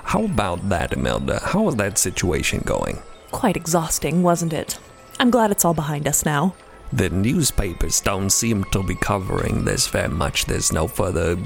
How 0.05 0.25
about 0.25 0.69
that, 0.69 0.93
Imelda? 0.93 1.41
How 1.43 1.67
is 1.69 1.75
that 1.77 1.99
situation 1.99 2.63
going? 2.65 3.03
Quite 3.33 3.57
exhausting, 3.57 4.23
wasn't 4.23 4.53
it? 4.53 4.79
I'm 5.19 5.31
glad 5.31 5.51
it's 5.51 5.65
all 5.65 5.75
behind 5.75 6.07
us 6.07 6.25
now. 6.25 6.55
The 6.93 7.11
newspapers 7.11 8.01
don't 8.01 8.31
seem 8.31 8.65
to 8.65 8.83
be 8.83 8.95
covering 8.95 9.65
this 9.65 9.87
very 9.89 10.09
much. 10.09 10.47
There's 10.47 10.73
no 10.73 10.89
further 10.89 11.37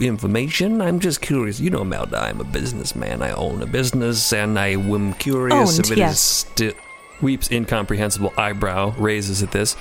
information. 0.00 0.80
I'm 0.80 1.00
just 1.00 1.20
curious. 1.20 1.60
You 1.60 1.70
know, 1.70 1.84
Melda, 1.84 2.18
I'm 2.18 2.40
a 2.40 2.44
businessman. 2.44 3.22
I 3.22 3.32
own 3.32 3.62
a 3.62 3.66
business, 3.66 4.32
and 4.32 4.58
I 4.58 4.68
am 4.68 5.12
curious 5.14 5.78
Owned, 5.78 5.86
if 5.86 5.90
it 5.90 5.92
is 5.92 5.98
yes. 5.98 6.20
still. 6.20 6.72
Weep's 7.20 7.50
incomprehensible 7.50 8.32
eyebrow 8.38 8.94
raises 8.96 9.42
at 9.42 9.52
this. 9.52 9.76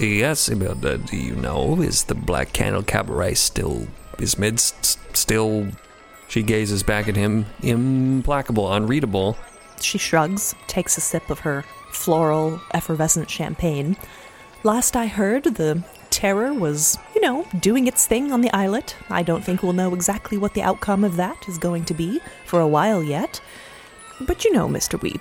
Yes, 0.00 0.48
Imelda, 0.48 0.98
do 0.98 1.16
you 1.16 1.36
know? 1.36 1.82
Is 1.82 2.04
the 2.04 2.14
Black 2.14 2.52
Candle 2.52 2.82
Cabaret 2.82 3.34
still. 3.34 3.86
Is 4.18 4.38
Midst 4.38 4.98
still 5.14 5.68
She 6.28 6.42
gazes 6.42 6.82
back 6.82 7.06
at 7.08 7.16
him, 7.16 7.46
implacable, 7.62 8.72
unreadable. 8.72 9.36
She 9.80 9.98
shrugs, 9.98 10.54
takes 10.66 10.96
a 10.96 11.00
sip 11.00 11.30
of 11.30 11.40
her 11.40 11.64
floral, 11.94 12.60
effervescent 12.72 13.30
champagne. 13.30 13.96
Last 14.62 14.96
I 14.96 15.06
heard, 15.06 15.44
the 15.44 15.84
terror 16.10 16.54
was, 16.54 16.98
you 17.14 17.20
know, 17.20 17.46
doing 17.60 17.86
its 17.86 18.06
thing 18.06 18.32
on 18.32 18.40
the 18.40 18.52
islet. 18.52 18.96
I 19.10 19.22
don't 19.22 19.44
think 19.44 19.62
we'll 19.62 19.72
know 19.72 19.94
exactly 19.94 20.38
what 20.38 20.54
the 20.54 20.62
outcome 20.62 21.04
of 21.04 21.16
that 21.16 21.48
is 21.48 21.58
going 21.58 21.84
to 21.86 21.94
be 21.94 22.20
for 22.46 22.60
a 22.60 22.68
while 22.68 23.02
yet. 23.02 23.40
But 24.20 24.44
you 24.44 24.52
know, 24.52 24.68
Mr. 24.68 25.00
Weep, 25.00 25.20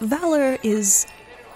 valor 0.00 0.58
is 0.62 1.06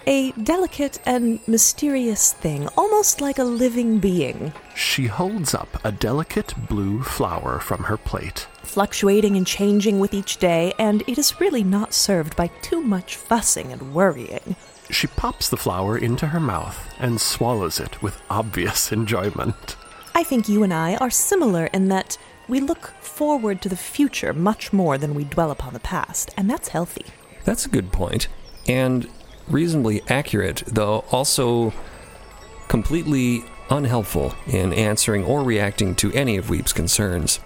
a 0.07 0.33
delicate 0.33 0.99
and 1.07 1.47
mysterious 1.47 2.33
thing, 2.33 2.67
almost 2.77 3.21
like 3.21 3.39
a 3.39 3.45
living 3.45 3.99
being, 3.99 4.53
She 4.75 5.07
holds 5.07 5.55
up 5.55 5.85
a 5.85 5.93
delicate 5.93 6.55
blue 6.69 7.03
flower 7.03 7.59
from 7.61 7.85
her 7.85 7.97
plate. 7.97 8.47
Fluctuating 8.63 9.37
and 9.37 9.47
changing 9.47 10.01
with 10.01 10.15
each 10.15 10.39
day, 10.39 10.73
and 10.79 11.03
it 11.07 11.19
is 11.19 11.41
really 11.41 11.63
not 11.65 11.93
served 11.93 12.37
by 12.37 12.49
too 12.63 12.81
much 12.81 13.17
fussing 13.17 13.73
and 13.73 13.95
worrying. 13.95 14.57
She 14.91 15.07
pops 15.07 15.49
the 15.49 15.57
flower 15.57 15.97
into 15.97 16.29
her 16.29 16.41
mouth 16.41 16.95
and 16.99 17.21
swallows 17.21 17.81
it 17.81 18.03
with 18.03 18.21
obvious 18.29 18.93
enjoyment. 18.93 19.77
I 20.15 20.23
think 20.23 20.49
you 20.49 20.63
and 20.63 20.75
I 20.75 20.97
are 20.97 21.11
similar 21.11 21.67
in 21.67 21.89
that 21.89 22.19
we 22.49 22.61
look 22.61 22.93
forward 23.01 23.63
to 23.63 23.69
the 23.69 23.77
future 23.77 24.33
much 24.33 24.73
more 24.73 24.99
than 24.99 25.15
we 25.15 25.25
dwell 25.25 25.51
upon 25.51 25.73
the 25.73 25.81
past, 25.81 26.33
and 26.37 26.51
that's 26.51 26.69
healthy. 26.69 27.07
That's 27.45 27.67
a 27.67 27.69
good. 27.69 28.27
And 28.69 29.09
reasonably 29.49 30.03
accurate, 30.09 30.63
though 30.67 31.05
also 31.11 31.73
completely 32.69 33.45
unhelpful 33.71 34.35
in 34.47 34.73
answering 34.73 35.25
or 35.25 35.43
reacting 35.43 35.95
to 35.97 36.13
any 36.13 36.37
of 36.37 36.51
Weep's 36.51 36.73
concerns. 36.73 37.41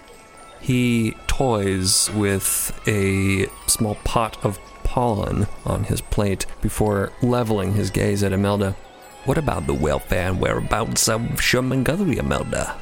He 0.67 1.15
toys 1.27 2.11
with 2.13 2.77
a 2.85 3.47
small 3.67 3.95
pot 4.03 4.37
of 4.43 4.59
pollen 4.83 5.47
on 5.63 5.85
his 5.85 6.01
plate 6.01 6.45
before 6.59 7.13
leveling 7.21 7.71
his 7.71 7.89
gaze 7.89 8.21
at 8.21 8.33
Imelda. 8.33 8.75
What 9.23 9.37
about 9.37 9.65
the 9.65 9.73
welfare 9.73 10.27
and 10.27 10.41
whereabouts 10.41 11.07
of 11.07 11.41
Sherman 11.41 11.85
Guthrie, 11.85 12.17
Imelda? 12.17 12.75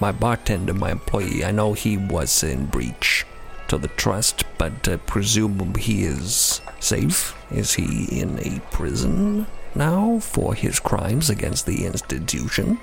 My 0.00 0.12
bartender, 0.12 0.72
my 0.72 0.92
employee, 0.92 1.44
I 1.44 1.50
know 1.50 1.74
he 1.74 1.98
was 1.98 2.42
in 2.42 2.64
breach 2.64 3.26
to 3.68 3.76
the 3.76 3.88
trust, 3.88 4.44
but 4.56 4.88
uh, 4.88 4.96
presume 4.96 5.74
he 5.74 6.04
is 6.04 6.62
safe. 6.80 7.36
Is 7.50 7.74
he 7.74 8.18
in 8.18 8.38
a 8.38 8.60
prison 8.70 9.46
now 9.74 10.20
for 10.20 10.54
his 10.54 10.80
crimes 10.80 11.28
against 11.28 11.66
the 11.66 11.84
institution? 11.84 12.80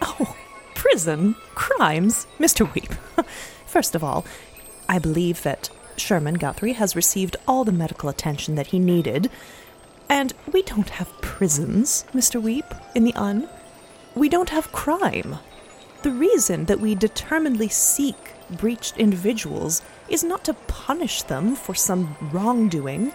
Oh, 0.00 0.36
prison? 0.76 1.34
Crimes? 1.56 2.28
Mr. 2.38 2.72
Weep. 2.72 2.94
First 3.68 3.94
of 3.94 4.02
all, 4.02 4.24
I 4.88 4.98
believe 4.98 5.42
that 5.42 5.68
Sherman 5.98 6.34
Guthrie 6.34 6.72
has 6.72 6.96
received 6.96 7.36
all 7.46 7.64
the 7.64 7.72
medical 7.72 8.08
attention 8.08 8.54
that 8.54 8.68
he 8.68 8.78
needed. 8.78 9.30
And 10.08 10.32
we 10.50 10.62
don't 10.62 10.88
have 10.88 11.20
prisons, 11.20 12.06
Mr. 12.14 12.40
Weep, 12.40 12.64
in 12.94 13.04
the 13.04 13.14
Un. 13.14 13.46
We 14.14 14.30
don't 14.30 14.48
have 14.48 14.72
crime. 14.72 15.38
The 16.02 16.10
reason 16.10 16.64
that 16.64 16.80
we 16.80 16.94
determinedly 16.94 17.68
seek 17.68 18.16
breached 18.50 18.96
individuals 18.96 19.82
is 20.08 20.24
not 20.24 20.44
to 20.44 20.54
punish 20.54 21.22
them 21.22 21.54
for 21.54 21.74
some 21.74 22.16
wrongdoing. 22.32 23.12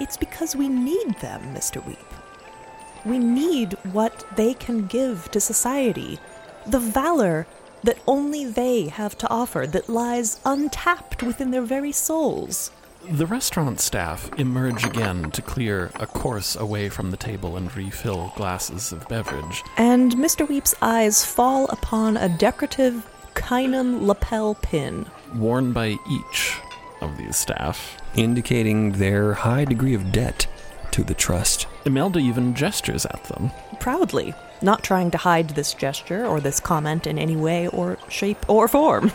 It's 0.00 0.18
because 0.18 0.54
we 0.54 0.68
need 0.68 1.14
them, 1.20 1.54
Mr. 1.54 1.84
Weep. 1.86 1.96
We 3.06 3.18
need 3.18 3.72
what 3.92 4.26
they 4.36 4.52
can 4.52 4.86
give 4.86 5.30
to 5.30 5.40
society. 5.40 6.18
The 6.66 6.78
valor 6.78 7.46
that 7.84 7.98
only 8.06 8.44
they 8.44 8.88
have 8.88 9.16
to 9.18 9.30
offer 9.30 9.66
that 9.66 9.88
lies 9.88 10.40
untapped 10.44 11.22
within 11.22 11.50
their 11.50 11.62
very 11.62 11.92
souls. 11.92 12.70
The 13.10 13.26
restaurant 13.26 13.80
staff 13.80 14.30
emerge 14.38 14.84
again 14.84 15.30
to 15.32 15.42
clear 15.42 15.90
a 15.96 16.06
course 16.06 16.56
away 16.56 16.88
from 16.88 17.10
the 17.10 17.18
table 17.18 17.56
and 17.58 17.74
refill 17.76 18.32
glasses 18.34 18.92
of 18.92 19.06
beverage. 19.08 19.62
And 19.76 20.12
Mr. 20.16 20.48
Weep's 20.48 20.74
eyes 20.80 21.22
fall 21.24 21.66
upon 21.66 22.16
a 22.16 22.30
decorative 22.30 23.06
Kynum 23.34 24.06
lapel 24.06 24.54
pin. 24.54 25.06
worn 25.34 25.72
by 25.72 25.98
each 26.08 26.56
of 27.02 27.18
these 27.18 27.36
staff. 27.36 27.98
indicating 28.16 28.92
their 28.92 29.34
high 29.34 29.64
degree 29.66 29.92
of 29.94 30.10
debt 30.12 30.46
to 30.92 31.02
the 31.02 31.14
trust. 31.14 31.66
Imelda 31.84 32.20
even 32.20 32.54
gestures 32.54 33.04
at 33.04 33.24
them. 33.24 33.50
Proudly, 33.80 34.32
not 34.62 34.82
trying 34.82 35.10
to 35.12 35.18
hide 35.18 35.50
this 35.50 35.74
gesture 35.74 36.26
or 36.26 36.40
this 36.40 36.60
comment 36.60 37.06
in 37.06 37.18
any 37.18 37.36
way 37.36 37.68
or 37.68 37.98
shape 38.08 38.48
or 38.48 38.68
form. 38.68 39.12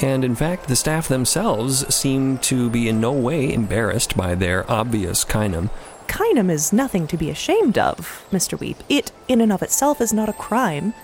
And 0.00 0.24
in 0.24 0.34
fact, 0.34 0.68
the 0.68 0.76
staff 0.76 1.08
themselves 1.08 1.94
seem 1.94 2.38
to 2.38 2.68
be 2.68 2.88
in 2.88 3.00
no 3.00 3.12
way 3.12 3.52
embarrassed 3.52 4.16
by 4.16 4.34
their 4.34 4.70
obvious 4.70 5.24
kynum. 5.24 5.70
Kynum 6.06 6.50
is 6.50 6.72
nothing 6.72 7.06
to 7.08 7.16
be 7.16 7.30
ashamed 7.30 7.78
of, 7.78 8.26
Mr. 8.30 8.58
Weep. 8.58 8.76
It, 8.88 9.10
in 9.26 9.40
and 9.40 9.52
of 9.52 9.62
itself, 9.62 10.00
is 10.00 10.12
not 10.12 10.28
a 10.28 10.34
crime. 10.34 10.94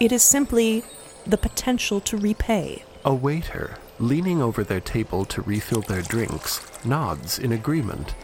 It 0.00 0.12
is 0.12 0.22
simply 0.22 0.82
the 1.26 1.38
potential 1.38 2.00
to 2.00 2.16
repay. 2.16 2.84
A 3.04 3.14
waiter, 3.14 3.76
leaning 3.98 4.42
over 4.42 4.64
their 4.64 4.80
table 4.80 5.24
to 5.26 5.42
refill 5.42 5.82
their 5.82 6.02
drinks, 6.02 6.60
nods 6.84 7.38
in 7.38 7.52
agreement. 7.52 8.14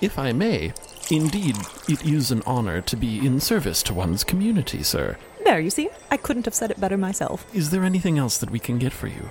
If 0.00 0.18
I 0.18 0.32
may, 0.32 0.72
indeed, 1.10 1.56
it 1.88 2.04
is 2.04 2.30
an 2.30 2.42
honor 2.46 2.80
to 2.82 2.96
be 2.96 3.24
in 3.24 3.40
service 3.40 3.82
to 3.84 3.94
one's 3.94 4.24
community, 4.24 4.82
sir. 4.82 5.16
There, 5.44 5.60
you 5.60 5.70
see? 5.70 5.88
I 6.10 6.16
couldn't 6.16 6.44
have 6.46 6.54
said 6.54 6.70
it 6.70 6.80
better 6.80 6.96
myself. 6.96 7.46
Is 7.54 7.70
there 7.70 7.84
anything 7.84 8.18
else 8.18 8.38
that 8.38 8.50
we 8.50 8.58
can 8.58 8.78
get 8.78 8.92
for 8.92 9.08
you? 9.08 9.30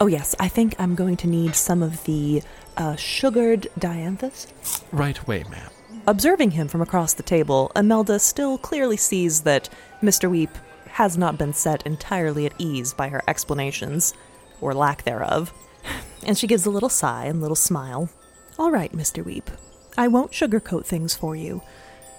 Oh, 0.00 0.06
yes, 0.06 0.34
I 0.40 0.48
think 0.48 0.74
I'm 0.78 0.94
going 0.94 1.16
to 1.18 1.26
need 1.26 1.54
some 1.54 1.82
of 1.82 2.04
the 2.04 2.42
uh, 2.76 2.96
sugared 2.96 3.68
dianthus. 3.78 4.46
Right 4.92 5.26
way, 5.26 5.44
ma'am. 5.50 5.70
Observing 6.06 6.52
him 6.52 6.68
from 6.68 6.80
across 6.80 7.12
the 7.12 7.22
table, 7.22 7.70
Imelda 7.76 8.18
still 8.18 8.56
clearly 8.56 8.96
sees 8.96 9.42
that 9.42 9.68
Mr. 10.02 10.30
Weep 10.30 10.50
has 10.92 11.18
not 11.18 11.36
been 11.36 11.52
set 11.52 11.84
entirely 11.86 12.46
at 12.46 12.54
ease 12.58 12.94
by 12.94 13.08
her 13.08 13.22
explanations, 13.28 14.14
or 14.60 14.72
lack 14.74 15.04
thereof. 15.04 15.52
And 16.26 16.36
she 16.36 16.46
gives 16.46 16.66
a 16.66 16.70
little 16.70 16.88
sigh 16.88 17.26
and 17.26 17.40
little 17.40 17.56
smile. 17.56 18.08
All 18.58 18.70
right, 18.70 18.92
Mr. 18.92 19.24
Weep. 19.24 19.50
I 19.96 20.08
won't 20.08 20.32
sugarcoat 20.32 20.84
things 20.84 21.14
for 21.14 21.36
you. 21.36 21.62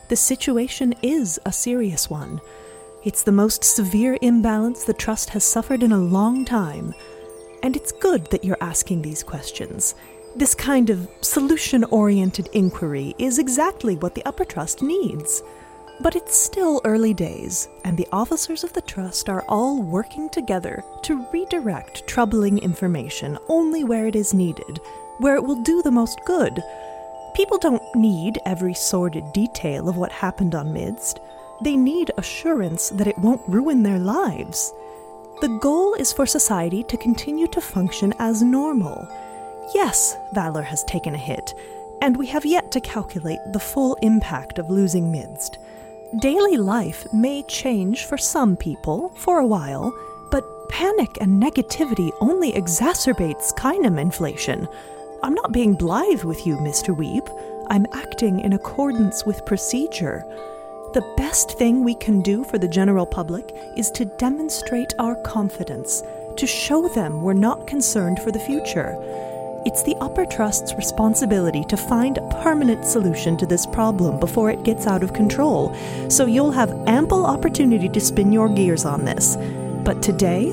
The 0.09 0.15
situation 0.15 0.93
is 1.01 1.39
a 1.45 1.51
serious 1.51 2.09
one. 2.09 2.41
It's 3.03 3.23
the 3.23 3.31
most 3.31 3.63
severe 3.63 4.17
imbalance 4.21 4.83
the 4.83 4.93
Trust 4.93 5.29
has 5.29 5.43
suffered 5.43 5.81
in 5.83 5.91
a 5.91 5.97
long 5.97 6.45
time. 6.45 6.93
And 7.63 7.75
it's 7.75 7.91
good 7.91 8.25
that 8.31 8.43
you're 8.43 8.57
asking 8.61 9.01
these 9.01 9.23
questions. 9.23 9.95
This 10.35 10.53
kind 10.53 10.89
of 10.89 11.09
solution 11.21 11.83
oriented 11.85 12.47
inquiry 12.53 13.15
is 13.17 13.39
exactly 13.39 13.95
what 13.95 14.15
the 14.15 14.25
Upper 14.25 14.45
Trust 14.45 14.81
needs. 14.81 15.41
But 16.01 16.15
it's 16.15 16.35
still 16.35 16.81
early 16.83 17.13
days, 17.13 17.69
and 17.83 17.97
the 17.97 18.07
officers 18.11 18.63
of 18.63 18.73
the 18.73 18.81
Trust 18.81 19.29
are 19.29 19.45
all 19.47 19.81
working 19.81 20.29
together 20.29 20.83
to 21.03 21.25
redirect 21.31 22.07
troubling 22.07 22.57
information 22.59 23.37
only 23.47 23.83
where 23.83 24.07
it 24.07 24.15
is 24.15 24.33
needed, 24.33 24.79
where 25.19 25.35
it 25.35 25.43
will 25.43 25.61
do 25.63 25.81
the 25.81 25.91
most 25.91 26.19
good. 26.25 26.61
People 27.33 27.57
don't 27.57 27.95
need 27.95 28.39
every 28.45 28.73
sordid 28.73 29.31
detail 29.31 29.87
of 29.87 29.97
what 29.97 30.11
happened 30.11 30.53
on 30.53 30.73
Midst. 30.73 31.19
They 31.63 31.77
need 31.77 32.11
assurance 32.17 32.89
that 32.89 33.07
it 33.07 33.17
won't 33.17 33.47
ruin 33.47 33.83
their 33.83 33.99
lives. 33.99 34.73
The 35.41 35.57
goal 35.61 35.93
is 35.95 36.11
for 36.11 36.25
society 36.25 36.83
to 36.83 36.97
continue 36.97 37.47
to 37.47 37.61
function 37.61 38.13
as 38.19 38.41
normal. 38.41 39.07
Yes, 39.73 40.17
Valor 40.33 40.61
has 40.61 40.83
taken 40.83 41.15
a 41.15 41.17
hit, 41.17 41.53
and 42.01 42.17
we 42.17 42.27
have 42.27 42.45
yet 42.45 42.71
to 42.73 42.81
calculate 42.81 43.39
the 43.53 43.59
full 43.59 43.95
impact 44.01 44.59
of 44.59 44.69
losing 44.69 45.11
Midst. 45.11 45.57
Daily 46.19 46.57
life 46.57 47.07
may 47.13 47.43
change 47.43 48.05
for 48.05 48.17
some 48.17 48.57
people 48.57 49.09
for 49.15 49.39
a 49.39 49.47
while, 49.47 49.93
but 50.29 50.43
panic 50.69 51.17
and 51.21 51.41
negativity 51.41 52.11
only 52.19 52.51
exacerbates 52.51 53.53
Kynum 53.55 53.99
inflation. 53.99 54.67
I'm 55.23 55.35
not 55.35 55.51
being 55.51 55.75
blithe 55.75 56.23
with 56.23 56.47
you, 56.47 56.57
Mr. 56.57 56.97
Weep. 56.97 57.29
I'm 57.69 57.85
acting 57.93 58.39
in 58.39 58.53
accordance 58.53 59.23
with 59.23 59.45
procedure. 59.45 60.25
The 60.95 61.13
best 61.15 61.59
thing 61.59 61.83
we 61.83 61.93
can 61.93 62.21
do 62.21 62.43
for 62.43 62.57
the 62.57 62.67
general 62.67 63.05
public 63.05 63.55
is 63.77 63.91
to 63.91 64.05
demonstrate 64.05 64.95
our 64.97 65.15
confidence, 65.21 66.01
to 66.37 66.47
show 66.47 66.87
them 66.87 67.21
we're 67.21 67.33
not 67.33 67.67
concerned 67.67 68.19
for 68.19 68.31
the 68.31 68.39
future. 68.39 68.97
It's 69.63 69.83
the 69.83 69.95
Upper 70.01 70.25
Trust's 70.25 70.73
responsibility 70.73 71.65
to 71.65 71.77
find 71.77 72.17
a 72.17 72.41
permanent 72.41 72.83
solution 72.83 73.37
to 73.37 73.45
this 73.45 73.67
problem 73.67 74.19
before 74.19 74.49
it 74.49 74.63
gets 74.63 74.87
out 74.87 75.03
of 75.03 75.13
control, 75.13 75.71
so 76.09 76.25
you'll 76.25 76.51
have 76.51 76.71
ample 76.87 77.27
opportunity 77.27 77.89
to 77.89 78.01
spin 78.01 78.31
your 78.31 78.49
gears 78.49 78.85
on 78.85 79.05
this. 79.05 79.37
But 79.85 80.01
today, 80.01 80.45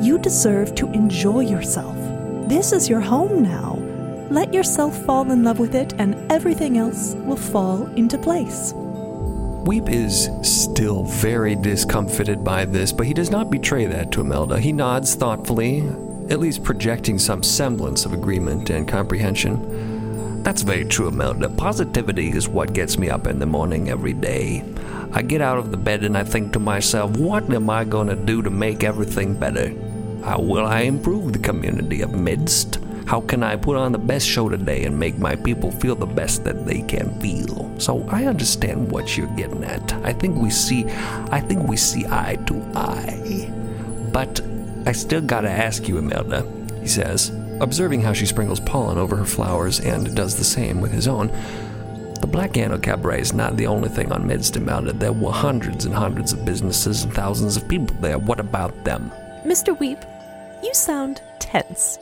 you 0.00 0.16
deserve 0.16 0.76
to 0.76 0.86
enjoy 0.92 1.40
yourself. 1.40 1.96
This 2.48 2.72
is 2.72 2.88
your 2.88 3.00
home 3.00 3.42
now. 3.42 3.81
Let 4.32 4.54
yourself 4.54 4.96
fall 5.04 5.30
in 5.30 5.44
love 5.44 5.58
with 5.58 5.74
it, 5.74 5.92
and 5.98 6.14
everything 6.32 6.78
else 6.78 7.12
will 7.16 7.36
fall 7.36 7.86
into 7.96 8.16
place. 8.16 8.72
Weep 8.74 9.90
is 9.90 10.30
still 10.40 11.04
very 11.04 11.54
discomfited 11.54 12.42
by 12.42 12.64
this, 12.64 12.92
but 12.92 13.06
he 13.06 13.12
does 13.12 13.30
not 13.30 13.50
betray 13.50 13.84
that 13.84 14.10
to 14.12 14.22
Imelda. 14.22 14.58
He 14.58 14.72
nods 14.72 15.14
thoughtfully, 15.14 15.86
at 16.30 16.40
least 16.40 16.64
projecting 16.64 17.18
some 17.18 17.42
semblance 17.42 18.06
of 18.06 18.14
agreement 18.14 18.70
and 18.70 18.88
comprehension. 18.88 20.42
That's 20.42 20.62
very 20.62 20.86
true, 20.86 21.08
Imelda. 21.08 21.50
Positivity 21.50 22.30
is 22.30 22.48
what 22.48 22.72
gets 22.72 22.96
me 22.96 23.10
up 23.10 23.26
in 23.26 23.38
the 23.38 23.44
morning 23.44 23.90
every 23.90 24.14
day. 24.14 24.64
I 25.12 25.20
get 25.20 25.42
out 25.42 25.58
of 25.58 25.70
the 25.70 25.76
bed 25.76 26.04
and 26.04 26.16
I 26.16 26.24
think 26.24 26.54
to 26.54 26.58
myself, 26.58 27.18
what 27.18 27.52
am 27.52 27.68
I 27.68 27.84
going 27.84 28.08
to 28.08 28.16
do 28.16 28.40
to 28.40 28.48
make 28.48 28.82
everything 28.82 29.34
better? 29.38 29.74
How 30.24 30.40
will 30.40 30.64
I 30.64 30.80
improve 30.80 31.34
the 31.34 31.38
community 31.38 32.00
of 32.00 32.14
Midst? 32.14 32.78
How 33.06 33.20
can 33.20 33.42
I 33.42 33.56
put 33.56 33.76
on 33.76 33.92
the 33.92 33.98
best 33.98 34.26
show 34.26 34.48
today 34.48 34.84
and 34.84 34.98
make 34.98 35.18
my 35.18 35.36
people 35.36 35.70
feel 35.70 35.94
the 35.94 36.06
best 36.06 36.44
that 36.44 36.66
they 36.66 36.82
can 36.82 37.18
feel? 37.20 37.72
So 37.78 38.06
I 38.08 38.24
understand 38.24 38.90
what 38.90 39.16
you're 39.16 39.34
getting 39.36 39.64
at. 39.64 39.92
I 40.04 40.12
think 40.12 40.36
we 40.36 40.50
see 40.50 40.84
I 41.30 41.40
think 41.40 41.68
we 41.68 41.76
see 41.76 42.06
eye 42.06 42.38
to 42.46 42.62
eye. 42.74 43.50
But 44.12 44.40
I 44.86 44.92
still 44.92 45.20
gotta 45.20 45.50
ask 45.50 45.88
you, 45.88 45.98
Imelda, 45.98 46.46
he 46.80 46.88
says, 46.88 47.30
observing 47.60 48.02
how 48.02 48.12
she 48.12 48.26
sprinkles 48.26 48.60
pollen 48.60 48.98
over 48.98 49.16
her 49.16 49.24
flowers 49.24 49.80
and 49.80 50.14
does 50.14 50.36
the 50.36 50.44
same 50.44 50.80
with 50.80 50.92
his 50.92 51.06
own. 51.06 51.28
The 52.20 52.28
Black 52.28 52.54
Candle 52.54 52.78
Cabaret 52.78 53.20
is 53.20 53.32
not 53.32 53.56
the 53.56 53.66
only 53.66 53.88
thing 53.88 54.12
on 54.12 54.26
Midst 54.26 54.56
Imelda. 54.56 54.92
There 54.92 55.12
were 55.12 55.32
hundreds 55.32 55.84
and 55.84 55.94
hundreds 55.94 56.32
of 56.32 56.44
businesses 56.44 57.02
and 57.02 57.12
thousands 57.12 57.56
of 57.56 57.68
people 57.68 57.96
there. 58.00 58.18
What 58.18 58.38
about 58.38 58.84
them? 58.84 59.10
Mr. 59.44 59.78
Weep, 59.78 59.98
you 60.62 60.72
sound 60.72 61.20
tense. 61.40 61.98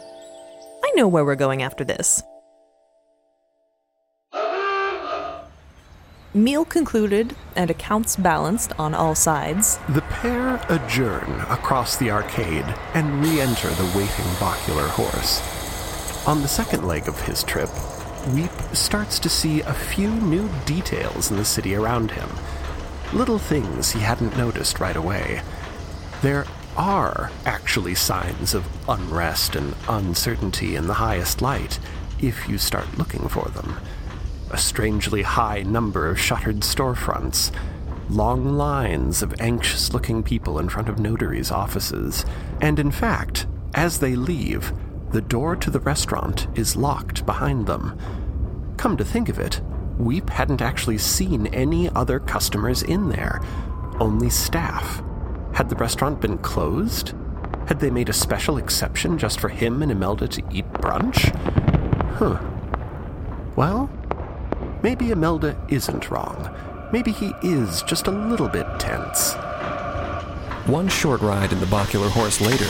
I 0.83 0.93
know 0.97 1.09
where 1.09 1.25
we're 1.25 1.37
going 1.37 1.63
after 1.63 1.85
this. 1.85 2.23
Meal 6.33 6.65
concluded 6.65 7.35
and 7.57 7.71
accounts 7.71 8.15
balanced 8.15 8.73
on 8.79 8.95
all 8.95 9.17
sides. 9.17 9.79
The 9.89 10.03
pair 10.03 10.65
adjourn 10.69 11.41
across 11.49 11.97
the 11.97 12.13
arcade 12.13 12.65
and 12.95 13.21
re 13.21 13.41
enter 13.41 13.69
the 13.71 13.93
waiting 13.97 14.25
Bocular 14.39 14.89
horse. 14.91 15.41
On 16.29 16.41
the 16.41 16.47
second 16.47 16.87
leg 16.87 17.09
of 17.09 17.21
his 17.23 17.43
trip, 17.43 17.69
Weep 18.29 18.53
starts 18.75 19.19
to 19.19 19.29
see 19.29 19.63
a 19.63 19.75
few 19.75 20.09
new 20.09 20.49
details 20.67 21.33
in 21.33 21.37
the 21.37 21.45
city 21.45 21.75
around 21.75 22.13
him. 22.13 22.29
Little 23.13 23.39
things 23.39 23.91
he 23.91 23.99
hadn't 23.99 24.37
noticed 24.37 24.79
right 24.79 24.95
away. 24.95 25.43
There 26.23 26.47
are 26.77 27.31
actually 27.45 27.95
signs 27.95 28.55
of 28.55 28.67
unrest 28.89 29.57
and 29.57 29.75
uncertainty 29.89 30.77
in 30.77 30.87
the 30.87 30.95
highest 30.95 31.43
light 31.43 31.79
if 32.21 32.49
you 32.49 32.59
start 32.59 32.99
looking 32.99 33.29
for 33.29 33.49
them. 33.51 33.79
A 34.51 34.59
strangely 34.59 35.23
high 35.23 35.63
number 35.63 36.09
of 36.09 36.21
shuttered 36.21 36.61
storefronts, 36.61 37.53
long 38.09 38.57
lines 38.57 39.23
of 39.23 39.41
anxious 39.41 39.93
looking 39.93 40.23
people 40.23 40.59
in 40.59 40.69
front 40.69 40.89
of 40.89 40.99
notaries' 40.99 41.51
offices, 41.51 42.25
and 42.61 42.79
in 42.79 42.91
fact, 42.91 43.47
as 43.75 44.01
they 44.01 44.17
leave, 44.17 44.73
the 45.13 45.21
door 45.21 45.57
to 45.57 45.71
the 45.71 45.81
restaurant 45.81 46.47
is 46.55 46.77
locked 46.77 47.25
behind 47.27 47.67
them. 47.67 47.99
Come 48.77 48.97
to 48.97 49.05
think 49.05 49.29
of 49.29 49.39
it, 49.39 49.61
Weep 49.99 50.31
hadn't 50.31 50.63
actually 50.63 50.99
seen 50.99 51.47
any 51.49 51.91
other 51.91 52.19
customers 52.19 52.83
in 52.83 53.11
there, 53.11 53.41
only 54.01 54.31
staff. 54.31 55.03
Had 55.61 55.69
the 55.69 55.77
restaurant 55.77 56.23
been 56.23 56.39
closed? 56.39 57.13
Had 57.67 57.81
they 57.81 57.91
made 57.91 58.09
a 58.09 58.15
special 58.15 58.57
exception 58.57 59.19
just 59.19 59.39
for 59.39 59.51
him 59.51 59.83
and 59.83 59.93
Imelda 59.93 60.27
to 60.27 60.43
eat 60.51 60.65
brunch? 60.73 61.37
Huh. 62.15 62.41
Well, 63.57 63.91
maybe 64.83 65.11
Imelda 65.11 65.63
isn't 65.69 66.11
wrong. 66.11 66.49
Maybe 66.95 67.13
he 67.13 67.35
is 67.43 67.83
just 67.83 68.07
a 68.07 68.11
little 68.11 68.49
bit 68.49 68.67
tense. 68.79 69.35
One 70.65 70.89
short 70.89 71.21
ride 71.21 71.53
in 71.53 71.61
the 71.61 71.67
Bocular 71.67 72.09
horse 72.09 72.41
later, 72.41 72.65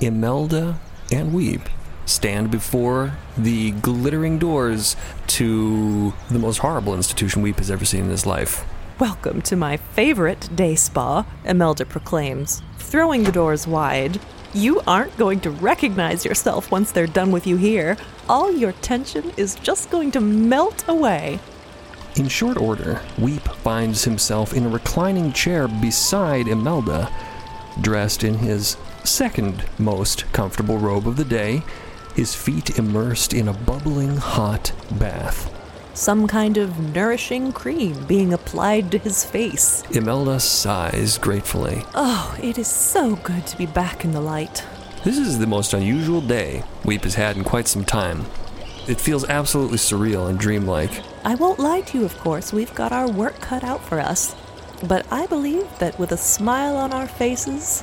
Imelda 0.00 0.78
and 1.10 1.34
Weep 1.34 1.62
stand 2.04 2.52
before 2.52 3.14
the 3.36 3.72
glittering 3.72 4.38
doors 4.38 4.94
to 5.26 6.14
the 6.30 6.38
most 6.38 6.58
horrible 6.58 6.94
institution 6.94 7.42
Weep 7.42 7.58
has 7.58 7.68
ever 7.68 7.84
seen 7.84 8.04
in 8.04 8.10
his 8.10 8.26
life. 8.26 8.64
Welcome 8.98 9.42
to 9.42 9.56
my 9.56 9.76
favorite 9.76 10.48
day 10.56 10.74
spa, 10.74 11.26
Imelda 11.44 11.84
proclaims, 11.84 12.62
throwing 12.78 13.24
the 13.24 13.30
doors 13.30 13.66
wide. 13.66 14.18
You 14.54 14.80
aren't 14.86 15.14
going 15.18 15.40
to 15.40 15.50
recognize 15.50 16.24
yourself 16.24 16.70
once 16.70 16.92
they're 16.92 17.06
done 17.06 17.30
with 17.30 17.46
you 17.46 17.58
here. 17.58 17.98
All 18.26 18.50
your 18.50 18.72
tension 18.72 19.32
is 19.36 19.56
just 19.56 19.90
going 19.90 20.12
to 20.12 20.22
melt 20.22 20.88
away. 20.88 21.40
In 22.14 22.26
short 22.28 22.56
order, 22.56 23.02
Weep 23.18 23.42
finds 23.42 24.04
himself 24.04 24.54
in 24.54 24.64
a 24.64 24.70
reclining 24.70 25.30
chair 25.34 25.68
beside 25.68 26.48
Imelda, 26.48 27.12
dressed 27.82 28.24
in 28.24 28.38
his 28.38 28.78
second 29.04 29.66
most 29.78 30.24
comfortable 30.32 30.78
robe 30.78 31.06
of 31.06 31.18
the 31.18 31.24
day, 31.26 31.62
his 32.14 32.34
feet 32.34 32.78
immersed 32.78 33.34
in 33.34 33.48
a 33.48 33.52
bubbling 33.52 34.16
hot 34.16 34.72
bath. 34.92 35.52
Some 35.96 36.26
kind 36.26 36.58
of 36.58 36.94
nourishing 36.94 37.52
cream 37.54 38.04
being 38.04 38.34
applied 38.34 38.92
to 38.92 38.98
his 38.98 39.24
face. 39.24 39.82
Imelda 39.92 40.38
sighs 40.38 41.16
gratefully. 41.16 41.84
Oh, 41.94 42.36
it 42.42 42.58
is 42.58 42.68
so 42.68 43.16
good 43.16 43.46
to 43.46 43.56
be 43.56 43.64
back 43.64 44.04
in 44.04 44.12
the 44.12 44.20
light. 44.20 44.62
This 45.04 45.16
is 45.16 45.38
the 45.38 45.46
most 45.46 45.72
unusual 45.72 46.20
day 46.20 46.64
Weep 46.84 47.04
has 47.04 47.14
had 47.14 47.38
in 47.38 47.44
quite 47.44 47.66
some 47.66 47.82
time. 47.82 48.26
It 48.86 49.00
feels 49.00 49.24
absolutely 49.24 49.78
surreal 49.78 50.28
and 50.28 50.38
dreamlike. 50.38 50.90
I 51.24 51.34
won't 51.34 51.58
lie 51.58 51.80
to 51.80 51.98
you, 51.98 52.04
of 52.04 52.18
course, 52.18 52.52
we've 52.52 52.74
got 52.74 52.92
our 52.92 53.10
work 53.10 53.40
cut 53.40 53.64
out 53.64 53.82
for 53.82 53.98
us. 53.98 54.36
But 54.86 55.10
I 55.10 55.24
believe 55.24 55.66
that 55.78 55.98
with 55.98 56.12
a 56.12 56.18
smile 56.18 56.76
on 56.76 56.92
our 56.92 57.08
faces 57.08 57.82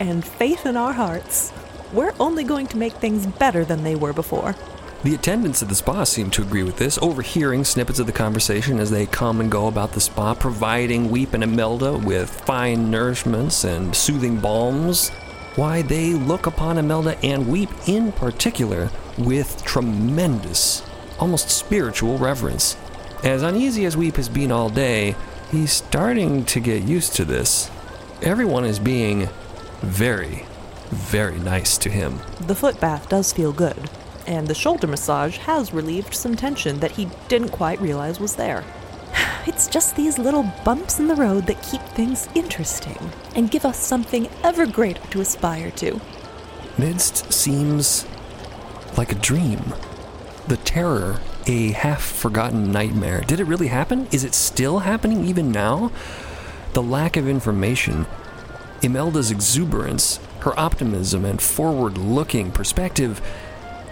and 0.00 0.24
faith 0.24 0.64
in 0.64 0.78
our 0.78 0.94
hearts, 0.94 1.52
we're 1.92 2.14
only 2.18 2.42
going 2.42 2.68
to 2.68 2.78
make 2.78 2.94
things 2.94 3.26
better 3.26 3.66
than 3.66 3.84
they 3.84 3.96
were 3.96 4.14
before. 4.14 4.56
The 5.02 5.14
attendants 5.14 5.62
at 5.62 5.70
the 5.70 5.74
spa 5.74 6.04
seem 6.04 6.30
to 6.32 6.42
agree 6.42 6.62
with 6.62 6.76
this, 6.76 6.98
overhearing 7.00 7.64
snippets 7.64 7.98
of 8.00 8.06
the 8.06 8.12
conversation 8.12 8.78
as 8.78 8.90
they 8.90 9.06
come 9.06 9.40
and 9.40 9.50
go 9.50 9.66
about 9.66 9.92
the 9.92 10.00
spa, 10.00 10.34
providing 10.34 11.10
Weep 11.10 11.32
and 11.32 11.42
Imelda 11.42 11.96
with 11.96 12.28
fine 12.28 12.90
nourishments 12.90 13.64
and 13.64 13.96
soothing 13.96 14.38
balms. 14.38 15.08
Why, 15.56 15.80
they 15.80 16.12
look 16.12 16.46
upon 16.46 16.76
Imelda 16.76 17.18
and 17.24 17.48
Weep 17.48 17.70
in 17.86 18.12
particular 18.12 18.90
with 19.16 19.64
tremendous, 19.64 20.82
almost 21.18 21.48
spiritual 21.48 22.18
reverence. 22.18 22.76
As 23.24 23.42
uneasy 23.42 23.86
as 23.86 23.96
Weep 23.96 24.16
has 24.16 24.28
been 24.28 24.52
all 24.52 24.68
day, 24.68 25.16
he's 25.50 25.72
starting 25.72 26.44
to 26.44 26.60
get 26.60 26.82
used 26.82 27.16
to 27.16 27.24
this. 27.24 27.70
Everyone 28.20 28.66
is 28.66 28.78
being 28.78 29.30
very, 29.80 30.44
very 30.90 31.38
nice 31.38 31.78
to 31.78 31.88
him. 31.88 32.20
The 32.42 32.54
foot 32.54 32.78
bath 32.80 33.08
does 33.08 33.32
feel 33.32 33.52
good, 33.52 33.88
and 34.26 34.46
the 34.46 34.54
shoulder 34.54 34.86
massage 34.86 35.38
has 35.38 35.72
relieved 35.72 36.14
some 36.14 36.36
tension 36.36 36.80
that 36.80 36.92
he 36.92 37.08
didn't 37.28 37.50
quite 37.50 37.80
realize 37.80 38.20
was 38.20 38.36
there. 38.36 38.64
It's 39.46 39.68
just 39.68 39.96
these 39.96 40.18
little 40.18 40.44
bumps 40.64 40.98
in 40.98 41.08
the 41.08 41.14
road 41.14 41.46
that 41.46 41.62
keep 41.62 41.80
things 41.80 42.28
interesting 42.34 43.10
and 43.34 43.50
give 43.50 43.64
us 43.64 43.78
something 43.78 44.28
ever 44.44 44.66
greater 44.66 45.04
to 45.08 45.20
aspire 45.22 45.70
to. 45.72 46.00
Midst 46.76 47.32
seems 47.32 48.06
like 48.96 49.12
a 49.12 49.16
dream. 49.16 49.74
The 50.46 50.58
terror, 50.58 51.20
a 51.46 51.72
half 51.72 52.02
forgotten 52.02 52.70
nightmare. 52.70 53.22
Did 53.26 53.40
it 53.40 53.44
really 53.44 53.68
happen? 53.68 54.08
Is 54.12 54.24
it 54.24 54.34
still 54.34 54.80
happening 54.80 55.24
even 55.24 55.50
now? 55.50 55.90
The 56.74 56.82
lack 56.82 57.16
of 57.16 57.28
information, 57.28 58.06
Imelda's 58.82 59.30
exuberance, 59.30 60.20
her 60.40 60.58
optimism, 60.58 61.24
and 61.24 61.40
forward 61.40 61.98
looking 61.98 62.50
perspective 62.50 63.20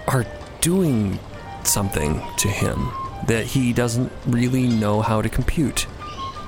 are 0.09 0.27
doing 0.61 1.19
something 1.65 2.21
to 2.39 2.49
him 2.49 2.91
that 3.27 3.45
he 3.45 3.73
doesn't 3.73 4.11
really 4.27 4.67
know 4.67 5.03
how 5.03 5.21
to 5.21 5.29
compute. 5.29 5.87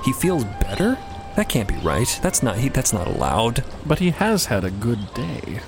He 0.03 0.13
feels 0.13 0.43
better? 0.43 0.97
That 1.35 1.47
can't 1.47 1.69
be 1.69 1.77
right. 1.77 2.19
That's 2.23 2.41
not 2.41 2.57
he 2.57 2.69
that's 2.69 2.91
not 2.91 3.07
allowed. 3.07 3.63
But 3.85 3.99
he 3.99 4.09
has 4.09 4.45
had 4.45 4.65
a 4.65 4.71
good 4.71 5.13
day. 5.13 5.61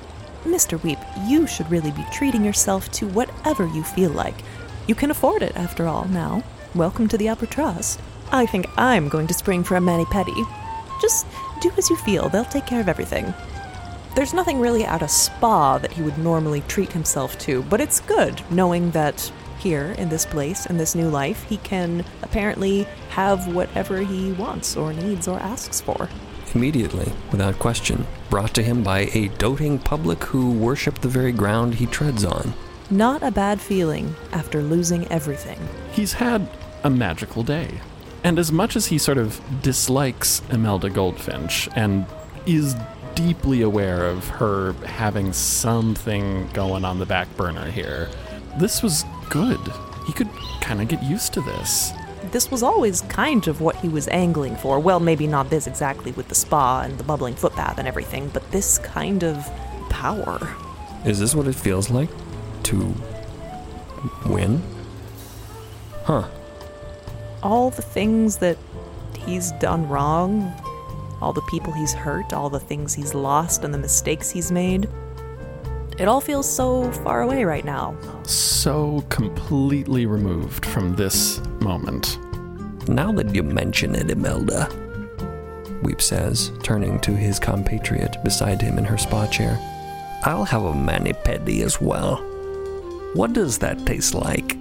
Mr. 0.44 0.82
Weep, 0.84 0.98
you 1.26 1.48
should 1.48 1.70
really 1.70 1.92
be 1.92 2.06
treating 2.12 2.44
yourself 2.44 2.92
to 2.94 3.08
whatever 3.08 3.68
you 3.68 3.84
feel 3.84 4.10
like. 4.10 4.36
You 4.88 4.96
can 4.96 5.12
afford 5.12 5.42
it, 5.42 5.56
after 5.56 5.88
all, 5.88 6.06
now. 6.06 6.44
Welcome 6.76 7.08
to 7.10 7.18
the 7.18 7.30
Upper 7.30 7.46
Trust. 7.46 8.02
I 8.32 8.46
think 8.46 8.68
I'm 8.78 9.08
going 9.08 9.28
to 9.28 9.34
spring 9.34 9.64
for 9.64 9.76
a 9.76 9.82
mani 9.82 10.06
pedi. 10.06 10.36
Just 11.00 11.28
do 11.62 11.72
as 11.78 11.90
you 11.90 11.96
feel, 11.96 12.28
they'll 12.28 12.44
take 12.44 12.66
care 12.66 12.82
of 12.82 12.90
everything. 12.90 13.34
There's 14.16 14.34
nothing 14.34 14.60
really 14.60 14.86
at 14.86 15.02
a 15.02 15.08
spa 15.08 15.80
that 15.80 15.92
he 15.92 16.04
would 16.04 16.20
normally 16.20 16.62
treat 16.68 16.92
himself 16.92 17.36
to, 17.40 17.64
but 17.64 17.82
it's 17.82 18.00
good 18.00 18.40
knowing 18.52 18.92
that 18.92 19.32
here 19.58 19.96
in 19.98 20.10
this 20.10 20.24
place, 20.24 20.68
in 20.68 20.78
this 20.78 20.94
new 20.94 21.10
life, 21.10 21.44
he 21.46 21.58
can 21.58 22.06
apparently 22.22 22.84
have 23.10 23.52
whatever 23.54 24.00
he 24.00 24.32
wants 24.34 24.78
or 24.78 24.94
needs 24.94 25.28
or 25.28 25.40
asks 25.40 25.82
for. 25.82 26.10
Immediately, 26.54 27.12
without 27.32 27.58
question, 27.58 28.06
brought 28.30 28.54
to 28.54 28.62
him 28.62 28.84
by 28.84 29.10
a 29.14 29.30
doting 29.40 29.80
public 29.80 30.24
who 30.26 30.52
worship 30.52 31.00
the 31.00 31.08
very 31.08 31.32
ground 31.32 31.74
he 31.76 31.88
treads 31.88 32.24
on. 32.24 32.54
Not 32.92 33.24
a 33.24 33.32
bad 33.32 33.60
feeling 33.60 34.16
after 34.32 34.62
losing 34.62 35.08
everything. 35.12 35.58
He's 35.92 36.14
had 36.14 36.48
a 36.84 36.90
magical 36.92 37.42
day. 37.42 37.82
And 38.24 38.38
as 38.38 38.52
much 38.52 38.76
as 38.76 38.88
he 38.88 39.00
sort 39.00 39.18
of 39.18 39.42
dislikes 39.64 40.44
Imelda 40.52 40.92
Goldfinch 40.92 41.68
and 41.76 42.06
is 42.46 42.76
deeply 43.16 43.62
aware 43.62 44.08
of 44.08 44.28
her 44.28 44.74
having 44.86 45.34
something 45.34 46.48
going 46.54 46.86
on 46.86 47.00
the 47.00 47.06
back 47.06 47.36
burner 47.38 47.70
here. 47.70 48.10
This 48.58 48.84
was 48.84 49.06
good. 49.30 49.60
He 50.06 50.14
could 50.14 50.30
kind 50.62 50.82
of 50.82 50.88
get 50.88 51.02
used 51.04 51.34
to 51.34 51.42
this. 51.42 51.92
This 52.32 52.50
was 52.50 52.64
always 52.64 53.02
kind 53.02 53.48
of 53.48 53.62
what 53.62 53.76
he 53.78 53.90
was 53.90 54.08
angling 54.08 54.56
for. 54.56 54.80
Well, 54.80 55.00
maybe 55.00 55.28
not 55.28 55.50
this 55.50 55.68
exactly 55.68 56.12
with 56.14 56.30
the 56.30 56.36
spa 56.36 56.82
and 56.82 56.98
the 56.98 57.04
bubbling 57.04 57.36
footbath 57.36 57.78
and 57.78 57.88
everything, 57.88 58.30
but 58.30 58.50
this 58.52 58.78
kind 58.80 59.24
of 59.24 59.50
power. 59.90 60.56
Is 61.06 61.20
this 61.20 61.36
what 61.36 61.48
it 61.48 61.56
feels 61.56 61.90
like 61.90 62.10
to 62.64 62.94
win? 64.26 64.62
Huh. 66.06 66.28
All 67.42 67.70
the 67.70 67.82
things 67.82 68.38
that 68.38 68.58
he's 69.18 69.52
done 69.54 69.88
wrong, 69.88 70.54
all 71.24 71.34
the 71.34 71.42
people 71.44 71.72
he's 71.72 71.94
hurt, 71.94 72.34
all 72.34 72.50
the 72.50 72.60
things 72.60 72.94
he's 72.94 73.16
lost, 73.16 73.64
and 73.64 73.74
the 73.74 73.78
mistakes 73.78 74.30
he's 74.30 74.52
made. 74.52 74.90
It 75.98 76.08
all 76.08 76.20
feels 76.20 76.52
so 76.52 76.92
far 76.92 77.22
away 77.22 77.46
right 77.46 77.64
now. 77.64 77.96
So 78.24 79.06
completely 79.10 80.06
removed 80.06 80.66
from 80.66 80.96
this 80.96 81.40
moment. 81.62 82.20
Now 82.90 83.12
that 83.14 83.34
you 83.34 83.42
mention 83.42 83.96
it, 83.96 84.10
Imelda, 84.10 84.68
Weep 85.84 86.02
says, 86.02 86.52
turning 86.64 87.00
to 87.02 87.12
his 87.12 87.40
compatriot 87.40 88.18
beside 88.24 88.62
him 88.62 88.78
in 88.78 88.86
her 88.86 88.98
spa 88.98 89.28
chair. 89.28 89.58
I'll 90.24 90.46
have 90.46 90.64
a 90.64 90.74
mani 90.74 91.14
pedi 91.14 91.62
as 91.62 91.80
well. 91.80 92.18
What 93.14 93.34
does 93.34 93.58
that 93.60 93.86
taste 93.86 94.14
like? 94.14 94.58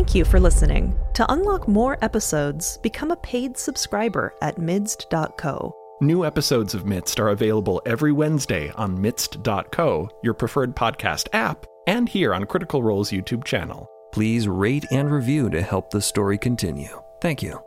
Thank 0.00 0.14
you 0.14 0.24
for 0.24 0.40
listening. 0.40 0.98
To 1.12 1.30
unlock 1.30 1.68
more 1.68 1.98
episodes, 2.00 2.78
become 2.78 3.10
a 3.10 3.16
paid 3.16 3.58
subscriber 3.58 4.32
at 4.40 4.56
midst.co. 4.56 5.74
New 6.00 6.24
episodes 6.24 6.72
of 6.72 6.86
Midst 6.86 7.20
are 7.20 7.28
available 7.28 7.82
every 7.84 8.10
Wednesday 8.10 8.72
on 8.76 8.98
midst.co, 8.98 10.08
your 10.22 10.32
preferred 10.32 10.74
podcast 10.74 11.28
app, 11.34 11.66
and 11.86 12.08
here 12.08 12.32
on 12.32 12.46
Critical 12.46 12.82
Role's 12.82 13.10
YouTube 13.10 13.44
channel. 13.44 13.86
Please 14.10 14.48
rate 14.48 14.86
and 14.90 15.12
review 15.12 15.50
to 15.50 15.60
help 15.60 15.90
the 15.90 16.00
story 16.00 16.38
continue. 16.38 17.02
Thank 17.20 17.42
you. 17.42 17.60